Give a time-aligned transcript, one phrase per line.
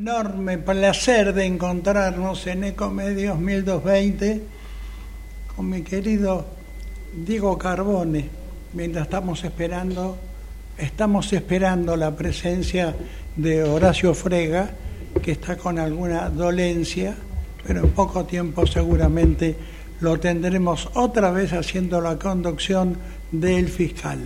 [0.00, 4.40] Enorme placer de encontrarnos en Ecomedios 1220
[5.54, 6.46] con mi querido
[7.12, 8.24] Diego Carbone,
[8.72, 10.16] mientras estamos esperando,
[10.78, 12.96] estamos esperando la presencia
[13.36, 14.70] de Horacio Frega,
[15.22, 17.14] que está con alguna dolencia,
[17.66, 19.54] pero en poco tiempo seguramente
[20.00, 22.96] lo tendremos otra vez haciendo la conducción
[23.30, 24.20] del fiscal.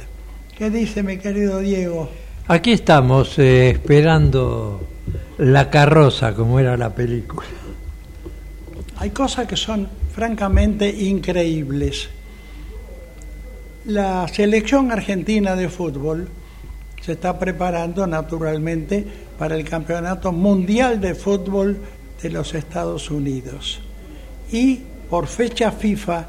[0.57, 2.09] ¿Qué dice mi querido Diego?
[2.47, 4.94] Aquí estamos eh, esperando
[5.39, 7.47] la carroza, como era la película.
[8.99, 12.09] Hay cosas que son francamente increíbles.
[13.87, 16.29] La selección argentina de fútbol
[17.03, 19.05] se está preparando naturalmente
[19.39, 21.77] para el Campeonato Mundial de Fútbol
[22.23, 23.81] de los Estados Unidos.
[24.51, 26.27] Y por fecha FIFA,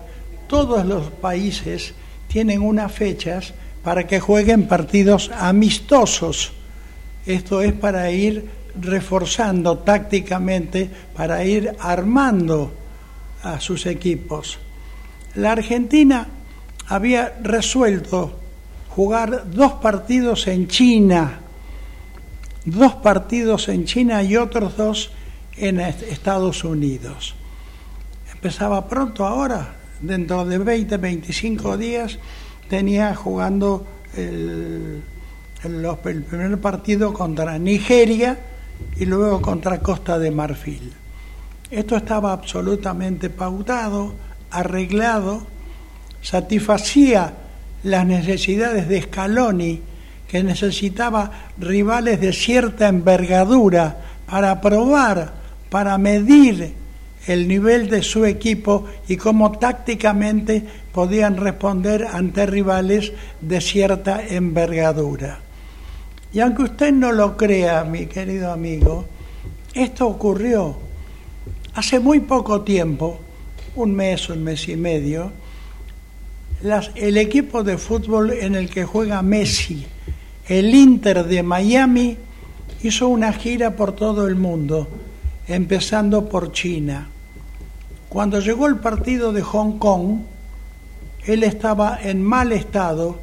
[0.47, 1.93] todos los países
[2.27, 3.53] tienen unas fechas
[3.83, 6.51] para que jueguen partidos amistosos.
[7.25, 12.71] Esto es para ir reforzando tácticamente, para ir armando
[13.43, 14.59] a sus equipos.
[15.35, 16.27] La Argentina
[16.87, 18.39] había resuelto
[18.89, 21.39] jugar dos partidos en China,
[22.65, 25.11] dos partidos en China y otros dos
[25.57, 27.35] en Estados Unidos.
[28.31, 32.17] Empezaba pronto ahora, dentro de 20, 25 días,
[32.69, 35.01] tenía jugando el,
[35.63, 38.37] el, el, primer partido contra Nigeria
[38.97, 40.93] y luego contra Costa de Marfil.
[41.71, 44.13] Esto estaba absolutamente pautado,
[44.52, 45.45] arreglado,
[46.21, 47.33] satisfacía
[47.83, 49.81] las necesidades de Scaloni,
[50.27, 55.33] que necesitaba rivales de cierta envergadura para probar,
[55.69, 56.73] para medir
[57.27, 65.45] el nivel de su equipo y cómo tácticamente podían responder ante rivales de cierta envergadura.
[66.35, 69.05] Y aunque usted no lo crea, mi querido amigo,
[69.73, 70.75] esto ocurrió
[71.75, 73.17] hace muy poco tiempo,
[73.77, 75.31] un mes, un mes y medio,
[76.95, 79.85] el equipo de fútbol en el que juega Messi,
[80.49, 82.17] el Inter de Miami,
[82.83, 84.89] hizo una gira por todo el mundo,
[85.47, 87.07] empezando por China.
[88.09, 90.17] Cuando llegó el partido de Hong Kong,
[91.27, 93.19] él estaba en mal estado,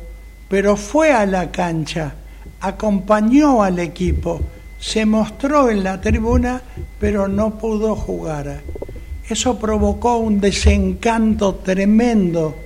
[0.49, 2.15] pero fue a la cancha,
[2.63, 4.41] acompañó al equipo,
[4.79, 6.63] se mostró en la tribuna,
[6.99, 8.63] pero no pudo jugar.
[9.29, 12.57] Eso provocó un desencanto tremendo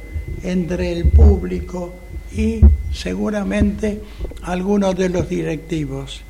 [0.43, 1.95] entre el público
[2.33, 2.61] y
[2.93, 4.03] seguramente
[4.43, 6.23] algunos de los directivos.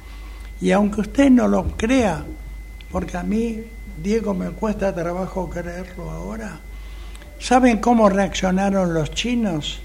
[0.61, 2.25] Y aunque usted no lo crea,
[2.91, 3.63] porque a mí,
[4.03, 6.61] Diego, me cuesta trabajo creerlo ahora,
[7.41, 9.81] ¿saben cómo reaccionaron los chinos?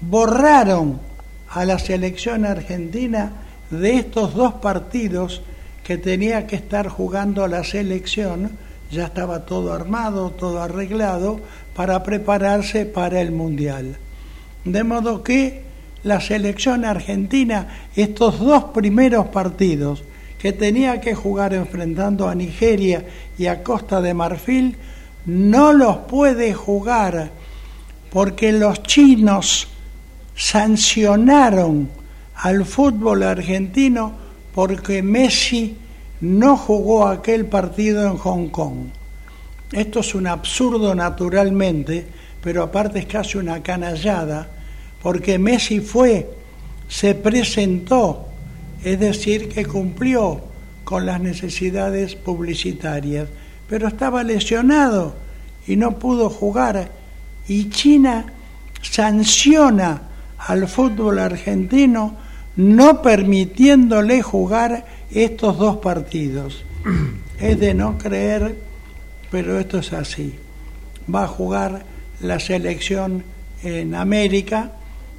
[0.00, 1.07] Borraron
[1.50, 3.32] a la selección argentina
[3.70, 5.42] de estos dos partidos
[5.84, 8.50] que tenía que estar jugando la selección,
[8.90, 11.40] ya estaba todo armado, todo arreglado,
[11.74, 13.96] para prepararse para el Mundial.
[14.64, 15.62] De modo que
[16.02, 20.02] la selección argentina, estos dos primeros partidos
[20.38, 23.04] que tenía que jugar enfrentando a Nigeria
[23.38, 24.76] y a Costa de Marfil,
[25.26, 27.30] no los puede jugar
[28.10, 29.68] porque los chinos
[30.38, 31.88] sancionaron
[32.36, 34.12] al fútbol argentino
[34.54, 35.76] porque Messi
[36.20, 38.76] no jugó aquel partido en Hong Kong.
[39.72, 42.06] Esto es un absurdo naturalmente,
[42.40, 44.48] pero aparte es casi una canallada,
[45.02, 46.30] porque Messi fue,
[46.88, 48.28] se presentó,
[48.84, 50.40] es decir, que cumplió
[50.84, 53.28] con las necesidades publicitarias,
[53.68, 55.14] pero estaba lesionado
[55.66, 56.90] y no pudo jugar.
[57.48, 58.24] Y China
[58.80, 60.07] sanciona
[60.38, 62.16] al fútbol argentino
[62.56, 66.64] no permitiéndole jugar estos dos partidos.
[67.38, 68.56] Es de no creer,
[69.30, 70.34] pero esto es así.
[71.14, 71.84] Va a jugar
[72.20, 73.22] la selección
[73.62, 74.72] en América,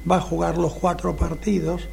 [0.08, 1.88] va a jugar los cuatro partidos.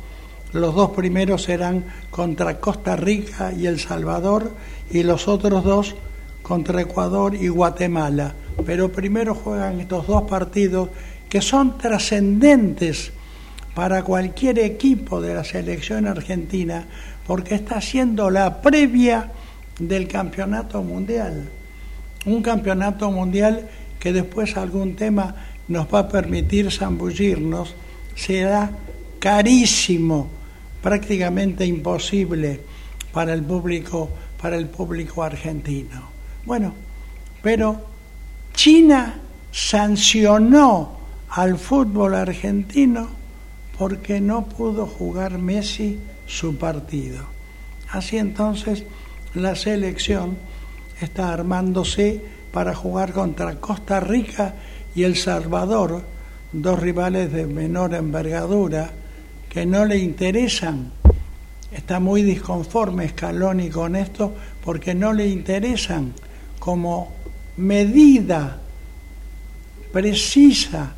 [0.51, 4.51] Los dos primeros serán contra Costa Rica y El Salvador
[4.91, 5.95] y los otros dos
[6.41, 8.33] contra Ecuador y Guatemala.
[8.65, 10.89] Pero primero juegan estos dos partidos
[11.29, 13.11] que son trascendentes
[13.73, 16.85] para cualquier equipo de la selección argentina
[17.27, 19.31] porque está siendo la previa
[19.79, 21.47] del campeonato mundial.
[22.25, 23.67] Un campeonato mundial
[23.99, 25.35] que después algún tema
[25.67, 27.75] nos va a permitir zambullirnos,
[28.15, 28.71] será
[29.19, 30.29] carísimo,
[30.81, 32.61] prácticamente imposible
[33.11, 34.09] para el público,
[34.41, 36.09] para el público argentino.
[36.45, 36.73] Bueno,
[37.41, 37.81] pero
[38.53, 39.19] China
[39.51, 40.96] sancionó
[41.29, 43.07] al fútbol argentino
[43.77, 47.25] porque no pudo jugar Messi su partido.
[47.91, 48.83] Así entonces
[49.33, 50.37] la selección
[50.99, 52.21] está armándose
[52.51, 54.55] para jugar contra Costa Rica
[54.95, 56.01] y El Salvador,
[56.51, 58.89] dos rivales de menor envergadura
[59.49, 60.91] que no le interesan.
[61.71, 64.33] Está muy disconforme Scaloni con esto
[64.63, 66.13] porque no le interesan
[66.59, 67.13] como
[67.57, 68.59] medida
[69.91, 70.96] precisa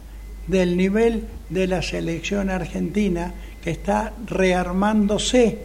[0.49, 5.57] del nivel de la selección argentina que está rearmándose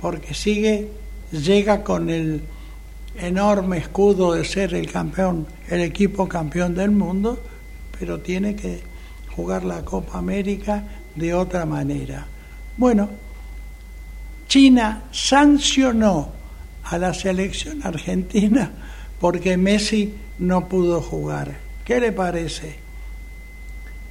[0.00, 0.88] porque sigue
[1.30, 2.42] llega con el
[3.18, 7.38] enorme escudo de ser el campeón, el equipo campeón del mundo,
[7.98, 8.80] pero tiene que
[9.36, 10.84] jugar la Copa América
[11.14, 12.26] de otra manera.
[12.76, 13.08] Bueno,
[14.48, 16.32] China sancionó
[16.84, 18.70] a la selección argentina
[19.20, 21.56] porque Messi no pudo jugar.
[21.84, 22.83] ¿Qué le parece?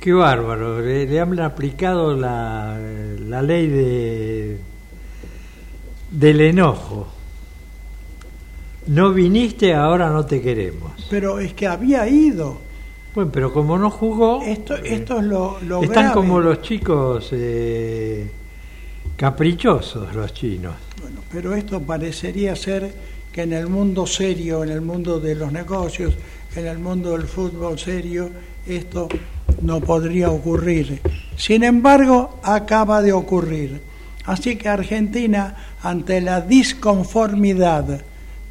[0.03, 2.77] Qué bárbaro, le, han aplicado la,
[3.25, 4.57] la ley de,
[6.11, 7.07] del enojo.
[8.87, 10.91] No viniste, ahora no te queremos.
[11.09, 12.57] Pero es que había ido.
[13.15, 14.41] Bueno, pero como no jugó...
[14.41, 16.15] Esto, eh, esto es lo, lo Están grave.
[16.15, 18.29] como los chicos eh,
[19.15, 20.75] caprichosos, los chinos.
[21.01, 22.93] Bueno, pero esto parecería ser
[23.31, 26.13] que en el mundo serio, en el mundo de los negocios,
[26.57, 28.29] en el mundo del fútbol serio,
[28.67, 29.07] esto
[29.63, 31.01] no podría ocurrir.
[31.35, 33.81] Sin embargo, acaba de ocurrir.
[34.25, 38.01] Así que Argentina, ante la disconformidad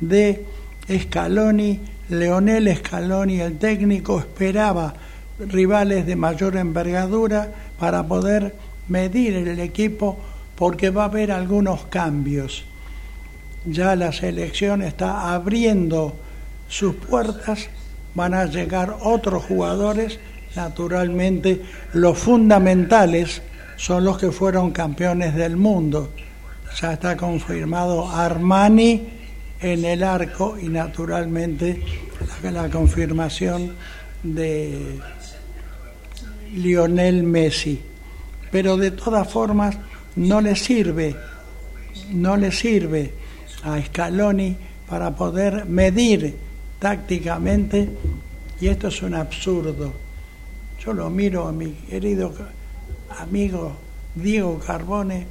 [0.00, 0.44] de
[0.90, 4.94] Scaloni, Leonel Scaloni, el técnico, esperaba
[5.38, 8.54] rivales de mayor envergadura para poder
[8.88, 10.18] medir el equipo
[10.56, 12.64] porque va a haber algunos cambios.
[13.64, 16.16] Ya la selección está abriendo
[16.68, 17.68] sus puertas,
[18.14, 20.18] van a llegar otros jugadores,
[20.54, 21.62] naturalmente
[21.94, 23.42] los fundamentales
[23.76, 26.12] son los que fueron campeones del mundo.
[26.80, 29.08] Ya está confirmado Armani
[29.60, 31.82] en el arco y naturalmente
[32.42, 33.74] la, confirmación
[34.22, 34.98] de
[36.54, 37.80] Lionel Messi.
[38.50, 39.76] Pero de todas formas
[40.16, 41.16] no le sirve,
[42.10, 43.14] no le sirve
[43.64, 44.56] a Scaloni
[44.88, 46.36] para poder medir
[46.78, 47.88] tácticamente
[48.60, 49.92] y esto es un absurdo.
[50.84, 52.34] Yo lo miro a mi querido
[53.20, 53.72] amigo
[54.16, 55.26] Diego Carbone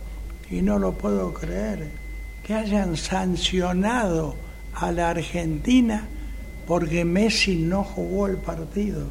[0.49, 1.89] y no lo puedo creer
[2.41, 4.35] que hayan sancionado
[4.73, 6.07] a la Argentina
[6.65, 9.07] porque Messi no jugó el partido.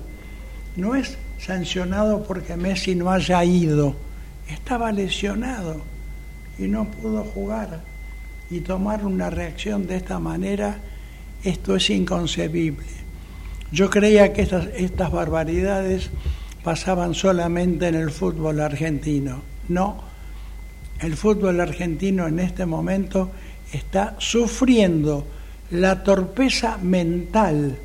[0.77, 3.95] No es sancionado porque Messi no haya ido,
[4.49, 5.83] estaba lesionado
[6.59, 7.83] y no pudo jugar.
[8.51, 10.79] Y tomar una reacción de esta manera,
[11.45, 13.00] esto es inconcebible.
[13.73, 16.11] Yo creía que estas, estas barbaridades
[16.65, 19.43] pasaban solamente en el fútbol argentino.
[19.69, 20.03] No,
[21.00, 23.31] el fútbol argentino en este momento
[23.73, 25.25] está sufriendo
[25.71, 27.77] la torpeza mental,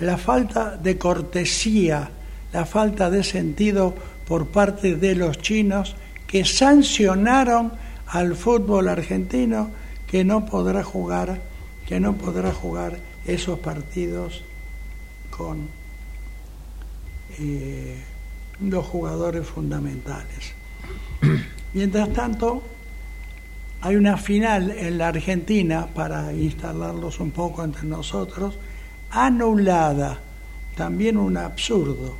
[0.00, 2.10] la falta de cortesía,
[2.52, 3.94] la falta de sentido
[4.28, 5.96] por parte de los chinos
[6.26, 7.72] que sancionaron
[8.08, 9.70] al fútbol argentino
[10.06, 11.40] que no podrá jugar,
[11.86, 14.42] que no podrá jugar esos partidos
[15.36, 15.68] con
[17.38, 17.96] eh,
[18.60, 20.52] los jugadores fundamentales.
[21.74, 22.62] Mientras tanto,
[23.80, 28.58] hay una final en la Argentina, para instalarlos un poco entre nosotros,
[29.10, 30.20] anulada,
[30.76, 32.16] también un absurdo,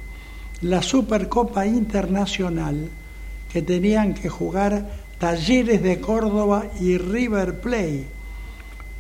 [0.63, 2.89] la Supercopa Internacional
[3.53, 8.07] que tenían que jugar Talleres de Córdoba y River Plate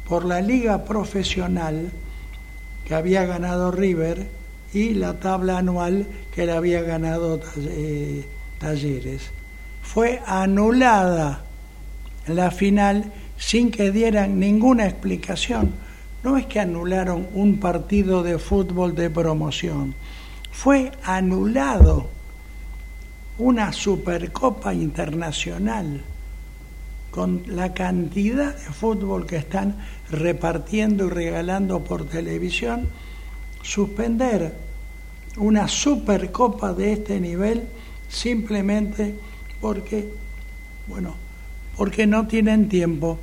[0.08, 1.90] por la liga profesional
[2.86, 4.26] que había ganado River
[4.72, 8.24] y la tabla anual que le había ganado eh,
[8.58, 9.30] Talleres.
[9.82, 11.44] Fue anulada
[12.26, 15.72] la final sin que dieran ninguna explicación.
[16.22, 19.94] No es que anularon un partido de fútbol de promoción,
[20.52, 22.08] fue anulado
[23.38, 26.02] una supercopa internacional
[27.10, 29.76] con la cantidad de fútbol que están
[30.12, 32.88] repartiendo y regalando por televisión,
[33.62, 34.54] suspender
[35.36, 37.64] una supercopa de este nivel
[38.08, 39.14] simplemente
[39.60, 40.12] porque,
[40.86, 41.14] bueno,
[41.76, 43.18] porque no tienen tiempo,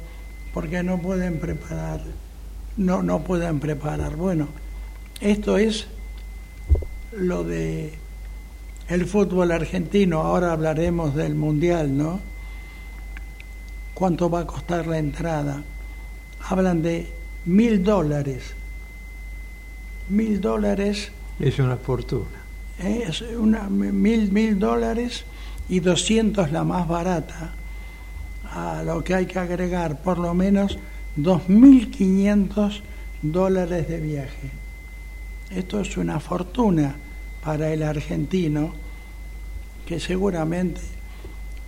[0.54, 2.02] porque no pueden preparar,
[2.78, 4.16] no, no pueden preparar.
[4.16, 4.48] Bueno,
[5.22, 5.88] esto es
[7.12, 7.94] lo de
[8.88, 12.20] el fútbol argentino, ahora hablaremos del mundial, ¿no?
[13.94, 15.62] ¿Cuánto va a costar la entrada?
[16.42, 17.08] Hablan de
[17.46, 18.54] mil dólares.
[20.10, 21.12] Mil dólares.
[21.40, 22.40] Es una fortuna.
[22.80, 23.06] ¿eh?
[23.08, 25.24] Es una, mil, mil dólares
[25.68, 27.54] y doscientos la más barata.
[28.52, 30.80] A lo que hay que agregar por lo menos
[31.16, 32.82] dos mil quinientos
[33.22, 34.52] dólares de viaje.
[35.52, 36.96] Esto es una fortuna
[37.44, 38.74] para el argentino,
[39.86, 40.82] que seguramente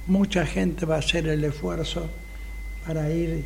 [0.08, 2.08] mucha gente va a hacer el esfuerzo
[2.86, 3.46] para ir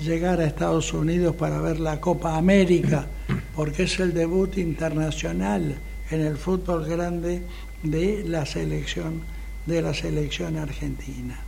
[0.00, 3.06] llegar a Estados Unidos para ver la Copa América,
[3.54, 5.76] porque es el debut internacional
[6.10, 7.42] en el fútbol grande
[7.82, 9.22] de la selección
[9.66, 11.38] de la selección argentina.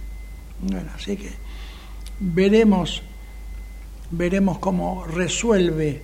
[0.60, 1.30] Bueno, así que
[2.18, 3.02] veremos
[4.10, 6.00] veremos cómo resuelve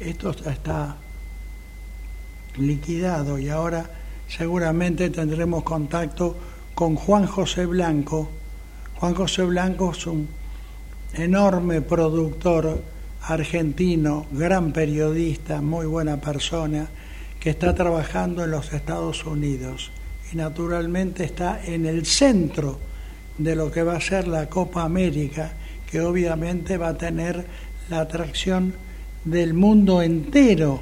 [0.00, 0.96] esto está
[2.56, 3.88] liquidado y ahora
[4.28, 6.36] seguramente tendremos contacto
[6.74, 8.28] con Juan José Blanco.
[8.96, 10.28] Juan José Blanco es un
[11.16, 12.82] enorme productor
[13.22, 16.88] argentino, gran periodista, muy buena persona,
[17.40, 19.90] que está trabajando en los Estados Unidos
[20.32, 22.78] y naturalmente está en el centro
[23.38, 25.52] de lo que va a ser la Copa América,
[25.90, 27.44] que obviamente va a tener
[27.88, 28.74] la atracción
[29.24, 30.80] del mundo entero,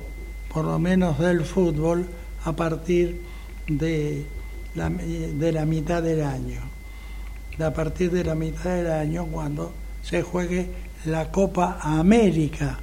[0.52, 2.06] por lo menos del fútbol,
[2.44, 3.20] a partir
[3.66, 4.24] de
[4.74, 6.60] la, de la mitad del año.
[7.58, 10.70] A partir de la mitad del año, cuando se juegue
[11.04, 12.78] la Copa América,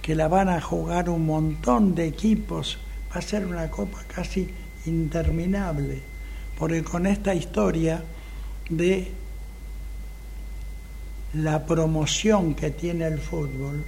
[0.00, 2.78] que la van a jugar un montón de equipos,
[3.12, 4.48] va a ser una copa casi
[4.86, 6.00] interminable,
[6.58, 8.02] porque con esta historia
[8.68, 9.12] de
[11.34, 13.84] la promoción que tiene el fútbol,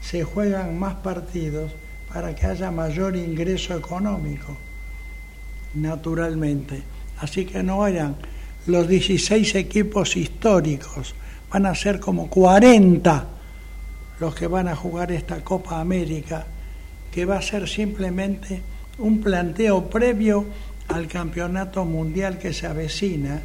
[0.00, 1.72] se juegan más partidos
[2.12, 4.56] para que haya mayor ingreso económico,
[5.74, 6.82] naturalmente.
[7.20, 8.16] Así que no eran
[8.66, 11.14] los 16 equipos históricos,
[11.50, 13.26] van a ser como 40
[14.20, 16.44] los que van a jugar esta Copa América,
[17.10, 18.60] que va a ser simplemente
[18.98, 20.44] un planteo previo
[20.88, 23.40] al campeonato mundial que se avecina,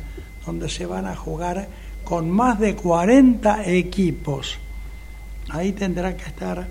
[0.46, 1.68] donde se van a jugar
[2.04, 4.58] con más de 40 equipos.
[5.50, 6.68] Ahí tendrá que estar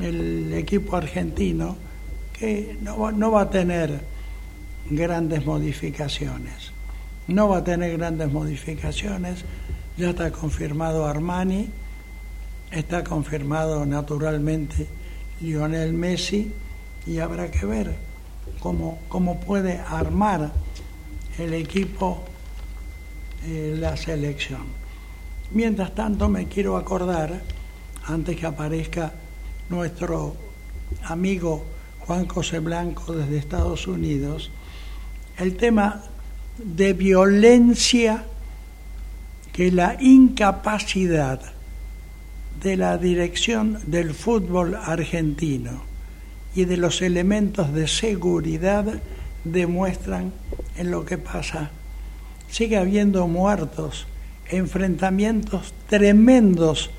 [0.00, 1.76] el equipo argentino,
[2.32, 4.00] que no no va a tener
[4.90, 6.72] grandes modificaciones.
[7.26, 9.44] No va a tener grandes modificaciones
[9.96, 11.68] ya está confirmado Armani,
[12.70, 14.86] está confirmado naturalmente
[15.40, 16.52] Lionel Messi
[17.06, 17.94] y habrá que ver
[18.58, 20.50] cómo, cómo puede armar
[21.38, 22.24] el equipo
[23.46, 24.62] eh, la selección.
[25.52, 27.40] Mientras tanto me quiero acordar,
[28.06, 29.12] antes que aparezca
[29.68, 30.34] nuestro
[31.04, 31.64] amigo
[32.00, 34.50] Juan José Blanco desde Estados Unidos,
[35.38, 36.02] el tema
[36.56, 38.24] de violencia
[39.54, 41.40] que la incapacidad
[42.60, 45.84] de la dirección del fútbol argentino
[46.56, 49.00] y de los elementos de seguridad
[49.44, 50.32] demuestran
[50.76, 51.70] en lo que pasa.
[52.50, 54.06] Sigue habiendo muertos,
[54.48, 56.90] enfrentamientos tremendos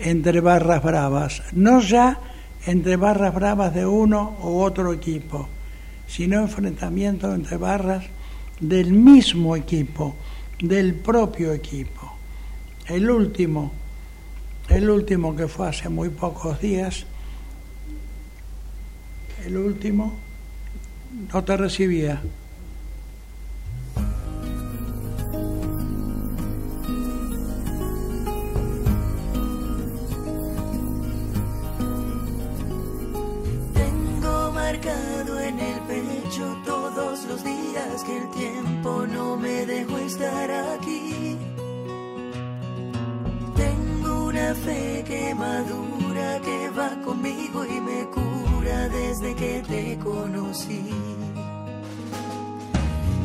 [0.00, 2.18] entre barras bravas, no ya
[2.66, 5.48] entre barras bravas de uno u otro equipo,
[6.08, 8.04] sino enfrentamientos entre barras
[8.58, 10.16] del mismo equipo,
[10.62, 11.99] del propio equipo.
[12.90, 13.70] El último,
[14.68, 17.06] el último que fue hace muy pocos días,
[19.46, 20.18] el último,
[21.32, 22.20] no te recibía.
[33.72, 40.50] Tengo marcado en el pecho todos los días que el tiempo no me dejó estar
[40.50, 41.09] aquí
[44.54, 50.90] fe que madura, que va conmigo y me cura desde que te conocí.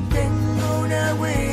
[0.10, 1.45] Tengo una huella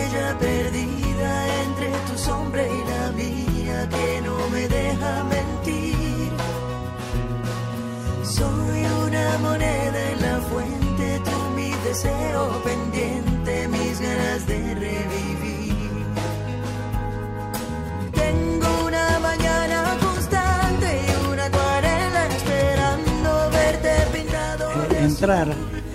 [25.22, 25.46] entrar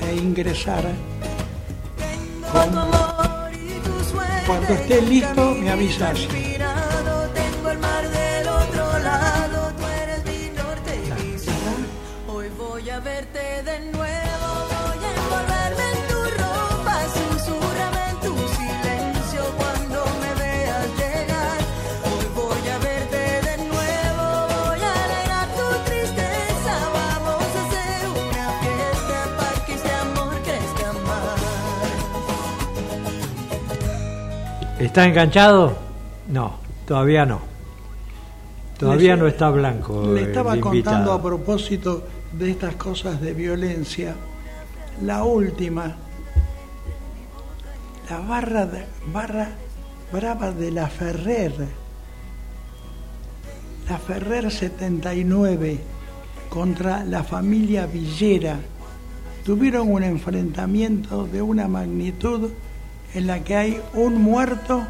[0.09, 0.85] e ingresar
[4.45, 6.46] Cuando esté listo, me avisas.
[34.97, 35.77] ¿Está enganchado?
[36.27, 36.55] No,
[36.87, 37.39] todavía no.
[38.79, 40.01] Todavía no está blanco.
[40.11, 44.15] Le el estaba contando a propósito de estas cosas de violencia.
[45.03, 45.95] La última,
[48.09, 49.49] la barra, de- barra
[50.11, 51.53] brava de la Ferrer.
[53.87, 55.79] La Ferrer 79
[56.49, 58.57] contra la familia Villera.
[59.45, 62.49] Tuvieron un enfrentamiento de una magnitud
[63.13, 64.85] en la que hay un muerto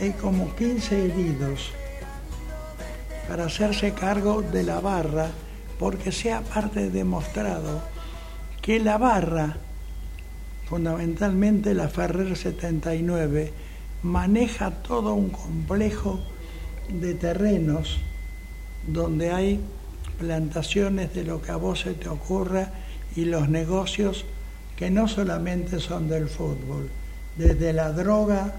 [0.00, 1.72] y hay como 15 heridos
[3.28, 5.30] para hacerse cargo de la barra,
[5.78, 7.82] porque se ha aparte demostrado
[8.62, 9.56] que la barra,
[10.68, 13.52] fundamentalmente la Ferrer 79,
[14.02, 16.20] maneja todo un complejo
[16.88, 17.98] de terrenos
[18.86, 19.60] donde hay
[20.18, 22.70] plantaciones de lo que a vos se te ocurra
[23.14, 24.24] y los negocios
[24.76, 26.88] que no solamente son del fútbol,
[27.36, 28.54] desde la droga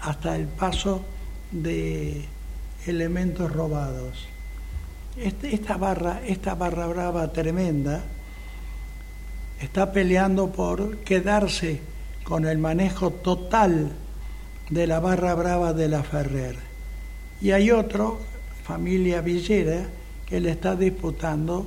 [0.00, 1.04] hasta el paso
[1.50, 2.24] de
[2.86, 4.26] elementos robados.
[5.16, 8.02] Este- esta barra, esta barra brava tremenda,
[9.60, 11.80] está peleando por quedarse
[12.24, 13.92] con el manejo total
[14.68, 16.56] de la barra brava de la Ferrer.
[17.40, 18.20] Y hay otro,
[18.64, 19.86] familia Villera,
[20.26, 21.66] que le está disputando,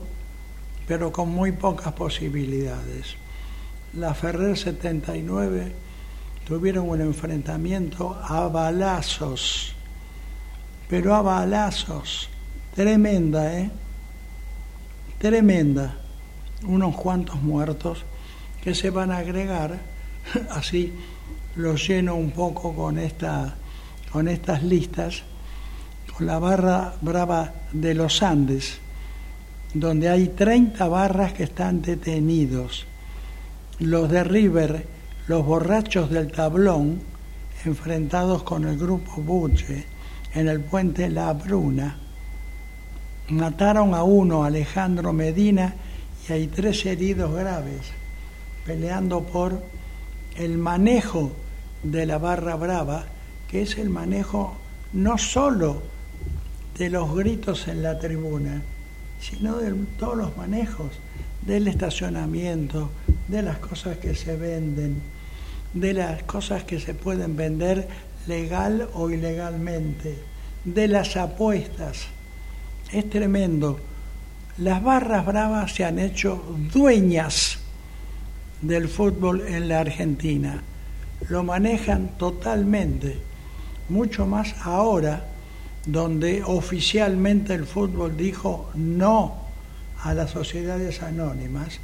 [0.88, 3.16] pero con muy pocas posibilidades.
[3.94, 5.72] La Ferrer 79
[6.50, 9.72] tuvieron un enfrentamiento a balazos,
[10.90, 12.28] pero a balazos,
[12.74, 13.70] tremenda, ¿eh?
[15.20, 15.96] Tremenda.
[16.64, 18.04] Unos cuantos muertos
[18.64, 19.78] que se van a agregar,
[20.50, 20.92] así
[21.56, 23.54] los lleno un poco con, esta,
[24.12, 25.22] con estas listas,
[26.18, 28.80] con la barra brava de los Andes,
[29.76, 32.88] donde hay 30 barras que están detenidos.
[33.78, 34.99] Los de River,
[35.30, 37.00] los borrachos del tablón,
[37.64, 39.86] enfrentados con el grupo Buche
[40.34, 42.00] en el puente La Bruna,
[43.28, 45.76] mataron a uno, Alejandro Medina,
[46.28, 47.92] y hay tres heridos graves,
[48.66, 49.62] peleando por
[50.36, 51.32] el manejo
[51.84, 53.04] de la barra brava,
[53.48, 54.58] que es el manejo
[54.94, 55.84] no solo
[56.76, 58.64] de los gritos en la tribuna,
[59.22, 60.90] sino de todos los manejos,
[61.46, 62.90] del estacionamiento,
[63.28, 65.19] de las cosas que se venden,
[65.74, 67.88] de las cosas que se pueden vender
[68.28, 70.18] legal o ilegalmente,
[70.66, 72.08] de las apuestas.
[72.92, 73.80] Es tremendo.
[74.58, 77.60] Las barras bravas se han hecho dueñas
[78.62, 80.62] del fútbol en la Argentina.
[81.30, 83.20] Lo manejan totalmente,
[83.90, 85.26] mucho más ahora,
[85.86, 89.36] donde oficialmente el fútbol dijo no
[90.04, 91.80] a las sociedades anónimas,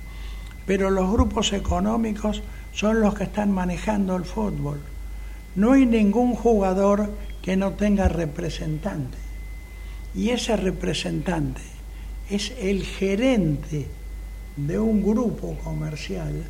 [0.66, 2.42] pero los grupos económicos
[2.76, 4.82] son los que están manejando el fútbol.
[5.56, 7.10] No hay ningún jugador
[7.42, 9.18] que no tenga representante.
[10.14, 11.62] Y ese representante
[12.30, 13.88] es el gerente
[14.58, 16.44] de un grupo comercial,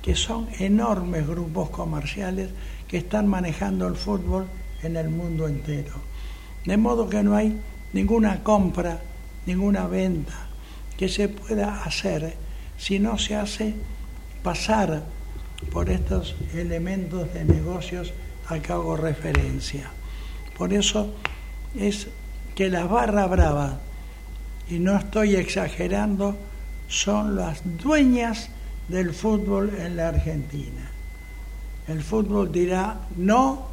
[0.00, 2.48] que son enormes grupos comerciales
[2.88, 4.46] que están manejando el fútbol
[4.82, 5.94] en el mundo entero.
[6.64, 7.58] De modo que no hay
[7.92, 9.00] ninguna compra,
[9.44, 10.46] ninguna venta
[10.96, 12.34] que se pueda hacer
[12.78, 13.74] si no se hace
[14.42, 15.02] pasar
[15.70, 18.12] por estos elementos de negocios
[18.48, 19.90] a que hago referencia.
[20.56, 21.12] Por eso
[21.74, 22.08] es
[22.54, 23.80] que las barra brava,
[24.68, 26.36] y no estoy exagerando,
[26.88, 28.48] son las dueñas
[28.88, 30.90] del fútbol en la Argentina.
[31.88, 33.68] El fútbol dirá no,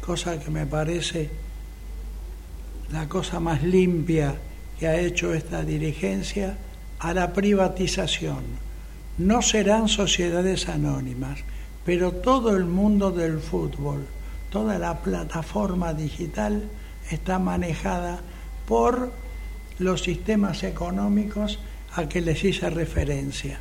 [0.00, 1.30] cosa que me parece
[2.90, 4.34] la cosa más limpia
[4.78, 6.56] que ha hecho esta dirigencia,
[7.00, 8.67] a la privatización.
[9.18, 11.40] No serán sociedades anónimas,
[11.84, 14.06] pero todo el mundo del fútbol,
[14.50, 16.62] toda la plataforma digital
[17.10, 18.20] está manejada
[18.66, 19.12] por
[19.78, 21.58] los sistemas económicos
[21.94, 23.60] a que les hice referencia.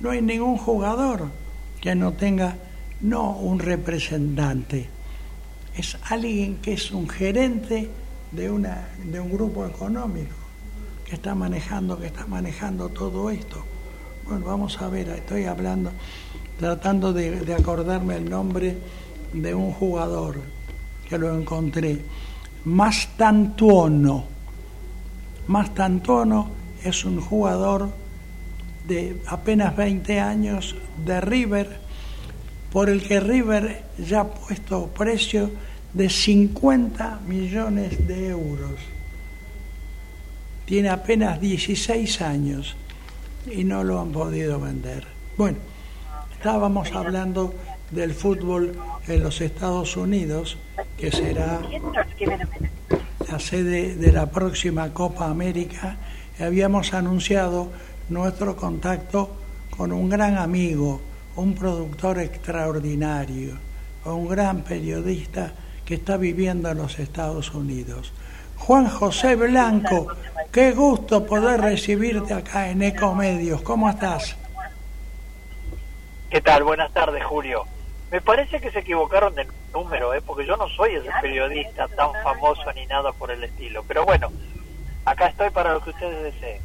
[0.00, 1.28] No hay ningún jugador
[1.80, 2.56] que no tenga,
[3.00, 4.88] no un representante,
[5.76, 7.88] es alguien que es un gerente
[8.32, 10.34] de, una, de un grupo económico
[11.04, 13.64] que está manejando, que está manejando todo esto.
[14.28, 15.90] Bueno, vamos a ver, estoy hablando,
[16.58, 18.76] tratando de, acordarme el nombre
[19.32, 20.42] de un jugador
[21.08, 22.02] que lo encontré.
[22.66, 24.26] Mastantuono.
[25.46, 26.50] Mastantuono
[26.84, 27.88] es un jugador
[28.86, 31.80] de apenas 20 años de River,
[32.70, 35.50] por el que River ya ha puesto precio
[35.94, 38.78] de 50 millones de euros.
[40.66, 42.76] Tiene apenas 16 años
[43.52, 45.06] y no lo han podido vender.
[45.36, 45.58] Bueno,
[46.32, 47.54] estábamos hablando
[47.90, 50.58] del fútbol en los Estados Unidos,
[50.96, 51.60] que será
[53.30, 55.96] la sede de la próxima Copa América,
[56.38, 57.68] y habíamos anunciado
[58.08, 59.30] nuestro contacto
[59.76, 61.00] con un gran amigo,
[61.36, 63.54] un productor extraordinario,
[64.04, 65.52] un gran periodista
[65.84, 68.12] que está viviendo en los Estados Unidos.
[68.58, 70.08] Juan José Blanco,
[70.52, 73.62] qué gusto poder recibirte acá en Ecomedios.
[73.62, 74.36] ¿Cómo estás?
[76.30, 76.64] ¿Qué tal?
[76.64, 77.64] Buenas tardes, Julio.
[78.10, 80.22] Me parece que se equivocaron de número, ¿eh?
[80.24, 83.82] porque yo no soy ese periodista tan famoso ni nada por el estilo.
[83.86, 84.30] Pero bueno,
[85.04, 86.60] acá estoy para lo que ustedes deseen.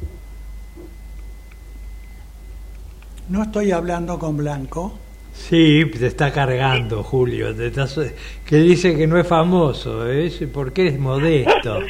[3.28, 4.98] No estoy hablando con Blanco.
[5.34, 7.54] Sí, te está cargando, Julio.
[7.54, 7.98] Te estás-
[8.46, 10.30] que dice que no es famoso, ¿eh?
[10.52, 11.80] porque es modesto.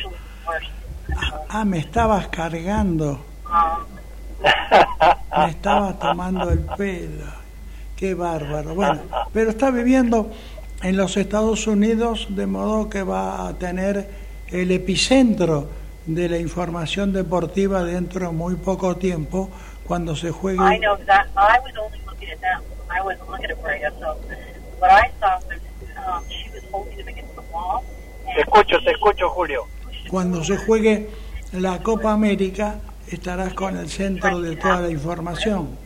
[1.49, 3.21] Ah, me estabas cargando.
[5.37, 7.27] Me estabas tomando el pelo.
[7.97, 8.75] Qué bárbaro.
[8.75, 9.01] Bueno,
[9.33, 10.31] pero está viviendo
[10.83, 14.09] en los Estados Unidos de modo que va a tener
[14.49, 15.69] el epicentro
[16.07, 19.51] de la información deportiva dentro de muy poco tiempo
[19.87, 22.61] cuando se juegue I know that I was only looking at them.
[22.95, 23.93] I wasn't looking at Freya.
[24.01, 24.17] So
[24.79, 25.61] what I saw was
[26.07, 27.83] um, she was holding him against the wall.
[28.35, 29.67] Te escucho, te escucho, Julio.
[30.09, 31.09] cuando se juegue
[31.53, 32.77] la Copa América
[33.09, 35.77] estarás con el centro de toda la información.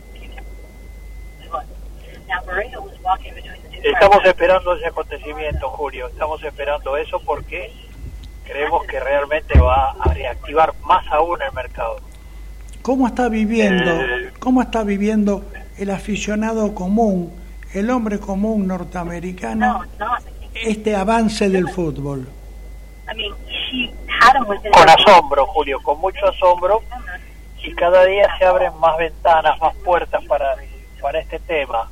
[3.83, 6.07] Estamos esperando ese acontecimiento, Julio.
[6.09, 7.71] Estamos esperando eso porque
[8.45, 11.97] creemos que realmente va a reactivar más aún el mercado.
[12.81, 13.91] ¿Cómo está viviendo,
[14.39, 15.43] cómo está viviendo
[15.79, 17.33] el aficionado común,
[17.73, 19.85] el hombre común norteamericano,
[20.53, 22.27] este avance del fútbol?
[24.71, 26.81] Con asombro, Julio, con mucho asombro.
[27.63, 30.55] Y cada día se abren más ventanas, más puertas para,
[31.01, 31.89] para este tema,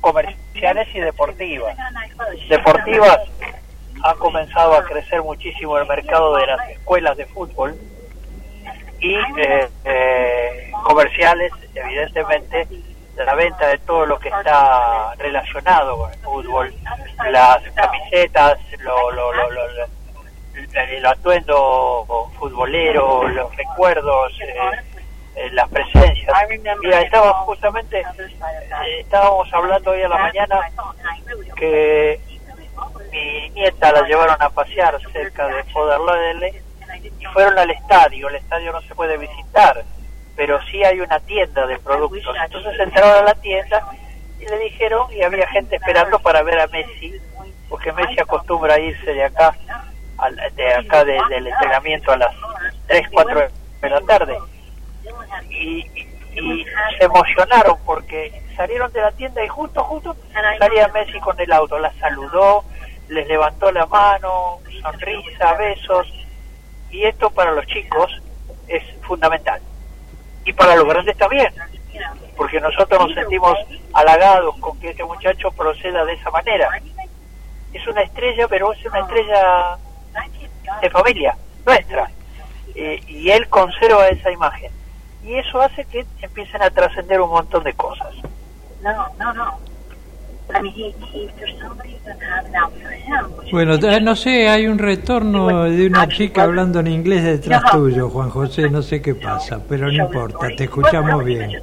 [0.00, 1.76] comerciales y deportivas.
[2.48, 3.20] Deportivas
[4.02, 7.76] ha comenzado a crecer muchísimo el mercado de las escuelas de fútbol
[9.00, 12.66] y eh, eh, comerciales, evidentemente,
[13.16, 16.74] la venta de todo lo que está relacionado con el fútbol,
[17.30, 20.00] las camisetas, lo, lo, lo, lo-
[20.74, 24.54] el atuendo futbolero, los recuerdos, eh,
[25.36, 26.32] eh, las presencias.
[26.82, 30.60] Mira, estaba justamente, eh, estábamos hablando hoy a la mañana
[31.56, 32.20] que
[33.12, 36.62] mi nieta la llevaron a pasear cerca de Poderlodele
[37.18, 38.28] y fueron al estadio.
[38.28, 39.82] El estadio no se puede visitar,
[40.36, 42.34] pero sí hay una tienda de productos.
[42.44, 43.90] Entonces entraron a la tienda
[44.38, 47.14] y le dijeron, y había gente esperando para ver a Messi,
[47.68, 49.54] porque Messi acostumbra a irse de acá,
[50.56, 52.34] de acá de- del entrenamiento a las
[52.86, 53.48] 3, 4
[53.82, 54.38] de la tarde.
[55.50, 55.84] Y,
[56.32, 56.64] y
[56.98, 60.16] se emocionaron porque salieron de la tienda y justo, justo
[60.58, 62.64] salía Messi con el auto, la saludó,
[63.08, 66.06] les levantó la mano, sonrisa, besos,
[66.90, 68.10] y esto para los chicos
[68.68, 69.60] es fundamental.
[70.44, 71.52] Y para los grandes también,
[72.36, 73.54] porque nosotros nos sentimos
[73.92, 76.68] halagados con que este muchacho proceda de esa manera.
[77.72, 79.78] Es una estrella, pero es una estrella
[80.80, 82.10] de familia, nuestra.
[82.74, 84.70] Eh, y él conserva esa imagen.
[85.22, 88.14] Y eso hace que empiecen a trascender un montón de cosas.
[88.82, 89.69] No, no, no.
[90.52, 91.80] I mean, he, he, for him.
[93.50, 98.08] Bueno, eh, no sé, hay un retorno de una chica hablando en inglés detrás tuyo,
[98.08, 101.60] Juan José, no sé qué pasa, pero no importa, te escuchamos bien.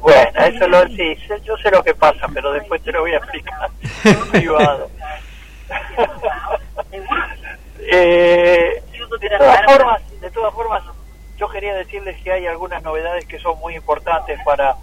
[0.00, 3.18] Bueno, eso lo sí, yo sé lo que pasa, pero después te lo voy a
[3.18, 3.70] explicar
[4.30, 4.90] privado.
[7.92, 8.82] eh,
[9.20, 10.82] de todas formas, de todas formas,
[11.38, 14.76] yo quería decirles que hay algunas novedades que son muy importantes para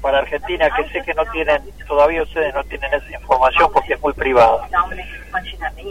[0.00, 4.00] para Argentina que sé que no tienen todavía ustedes no tienen esa información porque es
[4.00, 4.68] muy privada.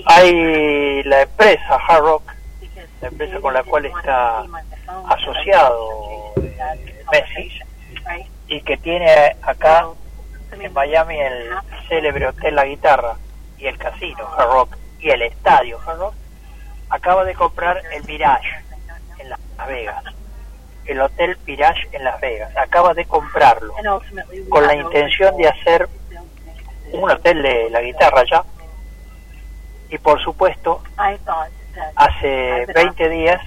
[0.08, 2.32] Hay la empresa Hard Rock,
[3.02, 4.44] la empresa con la cual está
[5.10, 6.78] asociado That
[7.12, 7.60] Messi
[8.48, 9.88] y que tiene acá
[10.52, 11.50] en Miami el
[11.88, 13.15] célebre hotel La Guitarra
[13.58, 16.13] y el casino Hard Rock y el estadio Hard Rock,
[16.89, 18.48] acaba de comprar el Mirage
[19.20, 20.04] en Las Vegas.
[20.86, 22.56] El Hotel Pirage en Las Vegas.
[22.58, 25.88] Acaba de comprarlo we con la intención de hacer
[26.91, 28.43] un hotel de la guitarra ya.
[29.89, 30.82] Y por supuesto,
[31.95, 33.41] hace 20 días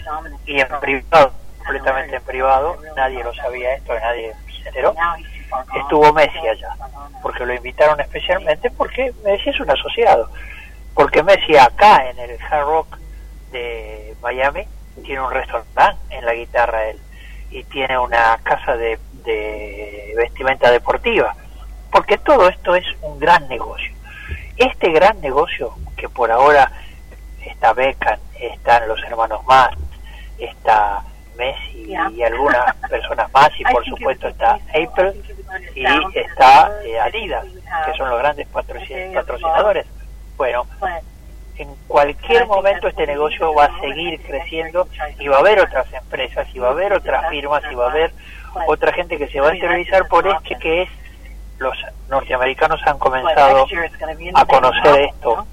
[0.46, 4.94] y en privado, completamente en privado, nadie lo sabía esto, nadie se enteró,
[5.74, 6.74] estuvo Messi allá,
[7.22, 10.30] porque lo invitaron especialmente porque Messi es un asociado,
[10.94, 12.98] porque Messi acá en el Hard Rock
[13.50, 14.66] de Miami
[15.04, 17.00] tiene un restaurante en la guitarra él
[17.50, 21.34] y tiene una casa de, de vestimenta deportiva,
[21.90, 23.92] porque todo esto es un gran negocio.
[24.56, 26.70] Este gran negocio que por ahora
[27.44, 29.70] está Beckham, están los hermanos más,
[30.38, 31.02] está
[31.36, 32.10] Messi Yeah.
[32.10, 35.14] y algunas personas más y por supuesto está Apple
[35.74, 35.84] y
[36.18, 37.46] está eh, Adidas,
[37.86, 39.86] que son los grandes patroci- patrocinadores.
[40.36, 40.66] Bueno,
[41.58, 46.46] en cualquier momento este negocio va a seguir creciendo y va a haber otras empresas
[46.54, 48.12] y va a haber otras firmas y va a haber
[48.66, 50.88] otra gente que se va a interesar por este que es
[51.58, 51.76] los
[52.08, 53.66] norteamericanos han comenzado
[54.34, 55.44] a conocer esto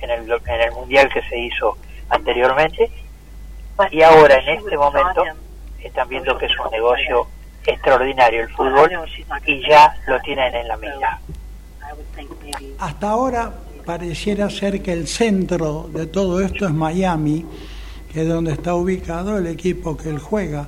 [0.00, 1.76] en el, en el mundial que se hizo
[2.08, 2.90] anteriormente
[3.90, 5.24] y ahora en este momento
[5.80, 7.26] están viendo que es un negocio
[7.66, 8.90] extraordinario el fútbol
[9.44, 11.20] y ya lo tienen en la mira.
[12.78, 13.52] Hasta ahora
[13.84, 17.44] pareciera ser que el centro de todo esto es Miami,
[18.12, 20.66] que es donde está ubicado el equipo que él juega.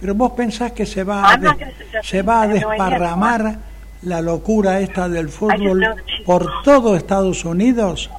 [0.00, 1.56] Pero vos pensás que se va a,
[2.02, 3.58] se va a desparramar
[4.02, 5.84] la locura esta del fútbol
[6.24, 8.10] por todo Estados Unidos.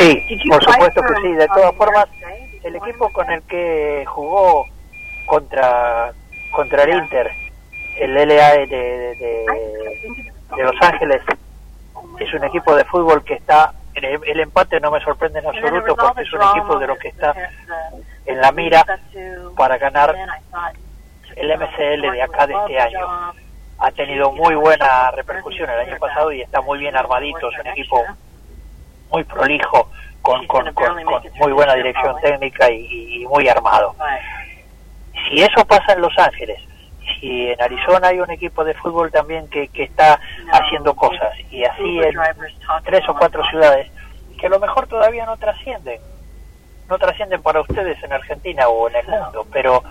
[0.00, 1.32] Sí, por supuesto que sí.
[1.34, 2.06] De todas formas,
[2.64, 4.64] el equipo con el que jugó
[5.26, 6.12] contra
[6.50, 7.30] contra el Inter,
[8.00, 10.24] el LA de, de, de-
[10.56, 11.20] de Los Ángeles,
[12.18, 13.72] es un equipo de fútbol que está.
[13.94, 17.08] El, el empate no me sorprende en absoluto porque es un equipo de los que
[17.08, 17.34] está
[18.26, 18.84] en la mira
[19.56, 20.14] para ganar
[21.36, 23.06] el MCL de acá de este año.
[23.78, 27.50] Ha tenido muy buena repercusión el año pasado y está muy bien armadito.
[27.50, 28.02] Es un equipo
[29.10, 29.90] muy prolijo,
[30.22, 33.94] con, con, con, con muy buena dirección técnica y, y muy armado.
[35.28, 36.58] Si eso pasa en Los Ángeles,
[37.20, 40.18] si en Arizona hay un equipo de fútbol también que, que está
[40.52, 42.16] haciendo cosas y así en
[42.84, 43.90] tres o cuatro ciudades,
[44.38, 46.00] que a lo mejor todavía no trascienden,
[46.88, 49.82] no trascienden para ustedes en Argentina o en el mundo, pero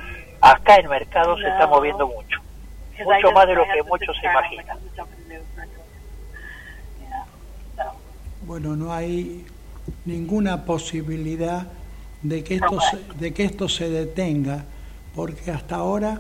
[0.42, 2.42] acá el mercado se está moviendo mucho.
[3.06, 4.78] mucho más de lo que muchos se imaginan.
[8.42, 9.46] Bueno, no hay
[10.04, 11.66] ninguna posibilidad
[12.22, 14.66] de que esto se, de que esto se detenga,
[15.16, 16.20] porque hasta ahora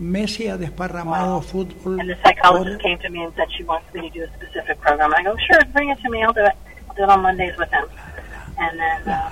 [0.00, 3.86] Messi ha desparramado fútbol And the por, psychologist came to me and said she wants
[3.94, 5.12] me to do a specific program.
[5.14, 6.22] I go, sure, bring it to me.
[6.24, 6.54] I'll do it.
[6.88, 7.84] I'll do it on Mondays with him.
[8.58, 9.30] And then uh,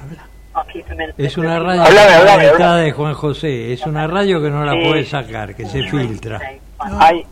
[0.54, 1.12] I'll keep him in.
[1.16, 2.82] Es una radio Hablame, que hablame, está hablame.
[2.84, 3.72] de Juan José.
[3.72, 4.80] Es una radio que no la Sí.
[4.88, 6.40] puede sacar, que se filtra.
[6.78, 7.26] hay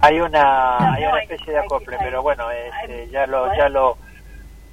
[0.00, 3.96] hay una hay una especie de acople pero bueno este, ya lo ya lo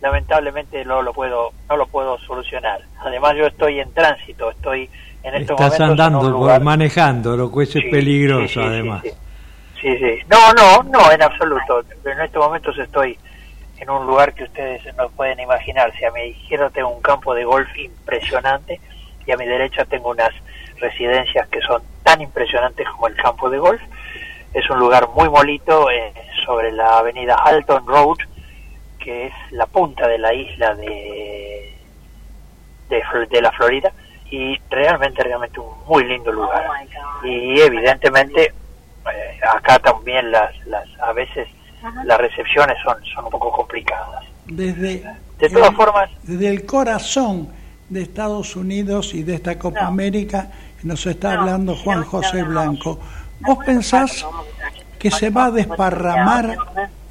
[0.01, 4.89] lamentablemente no lo puedo no lo puedo solucionar además yo estoy en tránsito estoy
[5.23, 9.01] en estos Estás andando, lugar manejando, lo que es Sí, peligroso sí, sí, además.
[9.03, 11.83] sí, sí, no no no en absoluto.
[12.05, 13.17] En estos momentos estoy
[13.77, 17.43] en un lugar que ustedes no pueden imaginarse a mi izquierda tengo un campo de
[17.43, 18.79] golf impresionante
[19.25, 20.31] y a mi derecha tengo unas
[20.77, 23.81] residencias que son tan impresionantes como el campo de golf.
[24.53, 26.13] Es un lugar muy molito eh,
[26.45, 28.17] sobre la avenida Halton Road,
[28.99, 31.73] que es la punta de la isla de,
[32.89, 33.91] de, de la Florida,
[34.33, 36.65] y realmente, realmente un muy lindo lugar.
[37.23, 41.47] Y evidentemente, eh, acá también las, las, a veces
[42.05, 44.23] las recepciones son, son un poco complicadas.
[44.47, 45.03] desde,
[45.37, 47.49] De todas el, formas, desde el corazón
[47.89, 49.87] de Estados Unidos y de esta Copa No.
[49.89, 50.49] América
[50.81, 52.49] nos está No, hablando Juan no, José no, no.
[52.49, 52.99] Blanco.
[53.39, 54.25] ¿Vos pensás
[55.03, 56.55] que se va a desparramar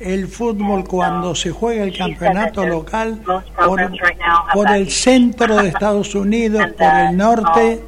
[0.00, 3.20] el fútbol cuando se juega el campeonato local
[3.55, 3.92] por,
[4.55, 7.83] por el centro de Estados Unidos, por el norte?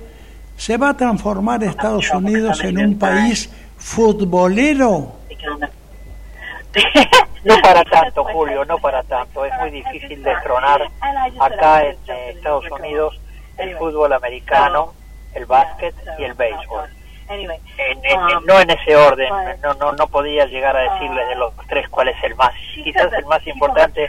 [0.59, 5.15] ¿Se va a transformar Estados Unidos en un país futbolero?
[7.45, 9.43] no para tanto, Julio, no para tanto.
[9.47, 10.83] Es muy difícil destronar
[11.41, 13.19] acá en eh, Estados Unidos
[13.57, 14.93] el fútbol americano,
[15.33, 16.91] el básquet y el béisbol.
[17.29, 19.29] Anyway, En- en- um, no en ese orden,
[19.63, 22.53] no, no, no podía llegar a decirles de los tres cuál es el más.
[22.75, 24.09] Quizás el más importante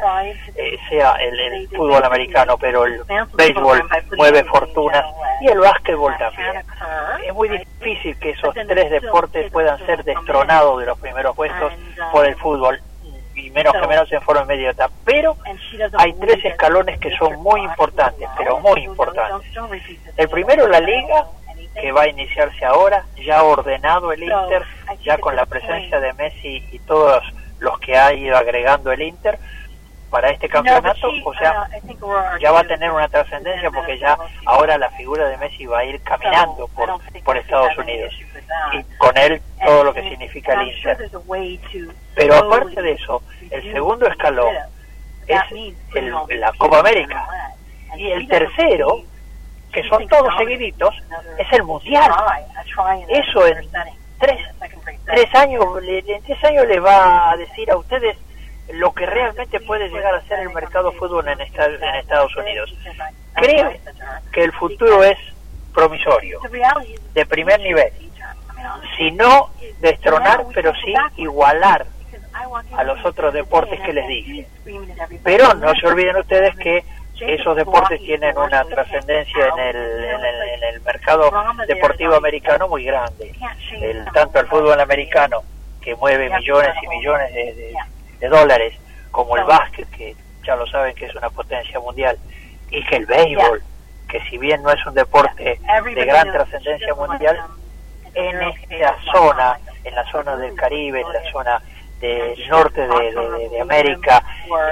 [0.55, 3.01] eh, sea el, el fútbol americano, pero el
[3.33, 3.83] béisbol
[4.17, 5.05] mueve fortunas
[5.41, 6.63] y el básquetbol también.
[7.25, 11.71] Es muy difícil que esos tres deportes puedan ser destronados de los primeros puestos
[12.11, 12.79] por el fútbol.
[13.37, 14.89] y menos que menos en forma inmediata.
[15.03, 15.35] Pero
[15.97, 19.51] hay tres escalones que son muy importantes, pero muy importantes.
[20.15, 21.25] El primero, la liga,
[21.79, 24.63] que va a iniciarse ahora, ya ordenado el Inter,
[25.03, 27.23] ya con la presencia de Messi y todos
[27.59, 29.37] los que ha ido agregando el Inter
[30.09, 31.67] para este campeonato, o sea,
[32.39, 35.85] ya va a tener una trascendencia porque ya ahora la figura de Messi va a
[35.85, 36.89] ir caminando por,
[37.23, 38.13] por Estados Unidos
[38.71, 41.09] y con él todo lo que significa el Inter.
[42.15, 44.55] Pero aparte de eso, el segundo escalón
[45.27, 45.41] es
[45.95, 47.27] el, la Copa América.
[47.97, 49.01] y el tercero,
[49.75, 50.95] que son todos seguiditos,
[51.37, 52.09] es el Mundial.
[53.09, 53.69] Eso en
[54.17, 54.39] tres,
[55.05, 58.17] tres años, en tres años les va a decir a ustedes
[58.69, 62.73] lo que realmente puede llegar a ser el mercado fútbol en, en Estados Unidos.
[63.33, 63.73] Creo
[64.31, 65.17] que el futuro es
[65.73, 66.39] promisorio,
[67.13, 67.91] de primer nivel.
[68.97, 69.49] Si no
[69.81, 71.85] destronar, pero sí igualar
[72.77, 74.47] a los otros deportes que les dije.
[75.21, 76.85] Pero no se olviden ustedes que
[77.19, 81.31] esos deportes tienen una trascendencia en el, en, el, mercado
[81.67, 83.33] deportivo americano muy grande.
[83.79, 85.43] El, tanto el fútbol americano,
[85.81, 87.73] que mueve millones y millones de,
[88.19, 88.73] de dólares,
[89.11, 92.17] como el básquet, que ya lo saben que es una potencia mundial,
[92.69, 93.63] y que el béisbol,
[94.09, 95.59] que si bien no es un deporte
[95.95, 97.39] de gran trascendencia mundial,
[98.13, 101.61] en esta zona, en la zona del Caribe, en la zona
[101.99, 104.23] del norte de, de, América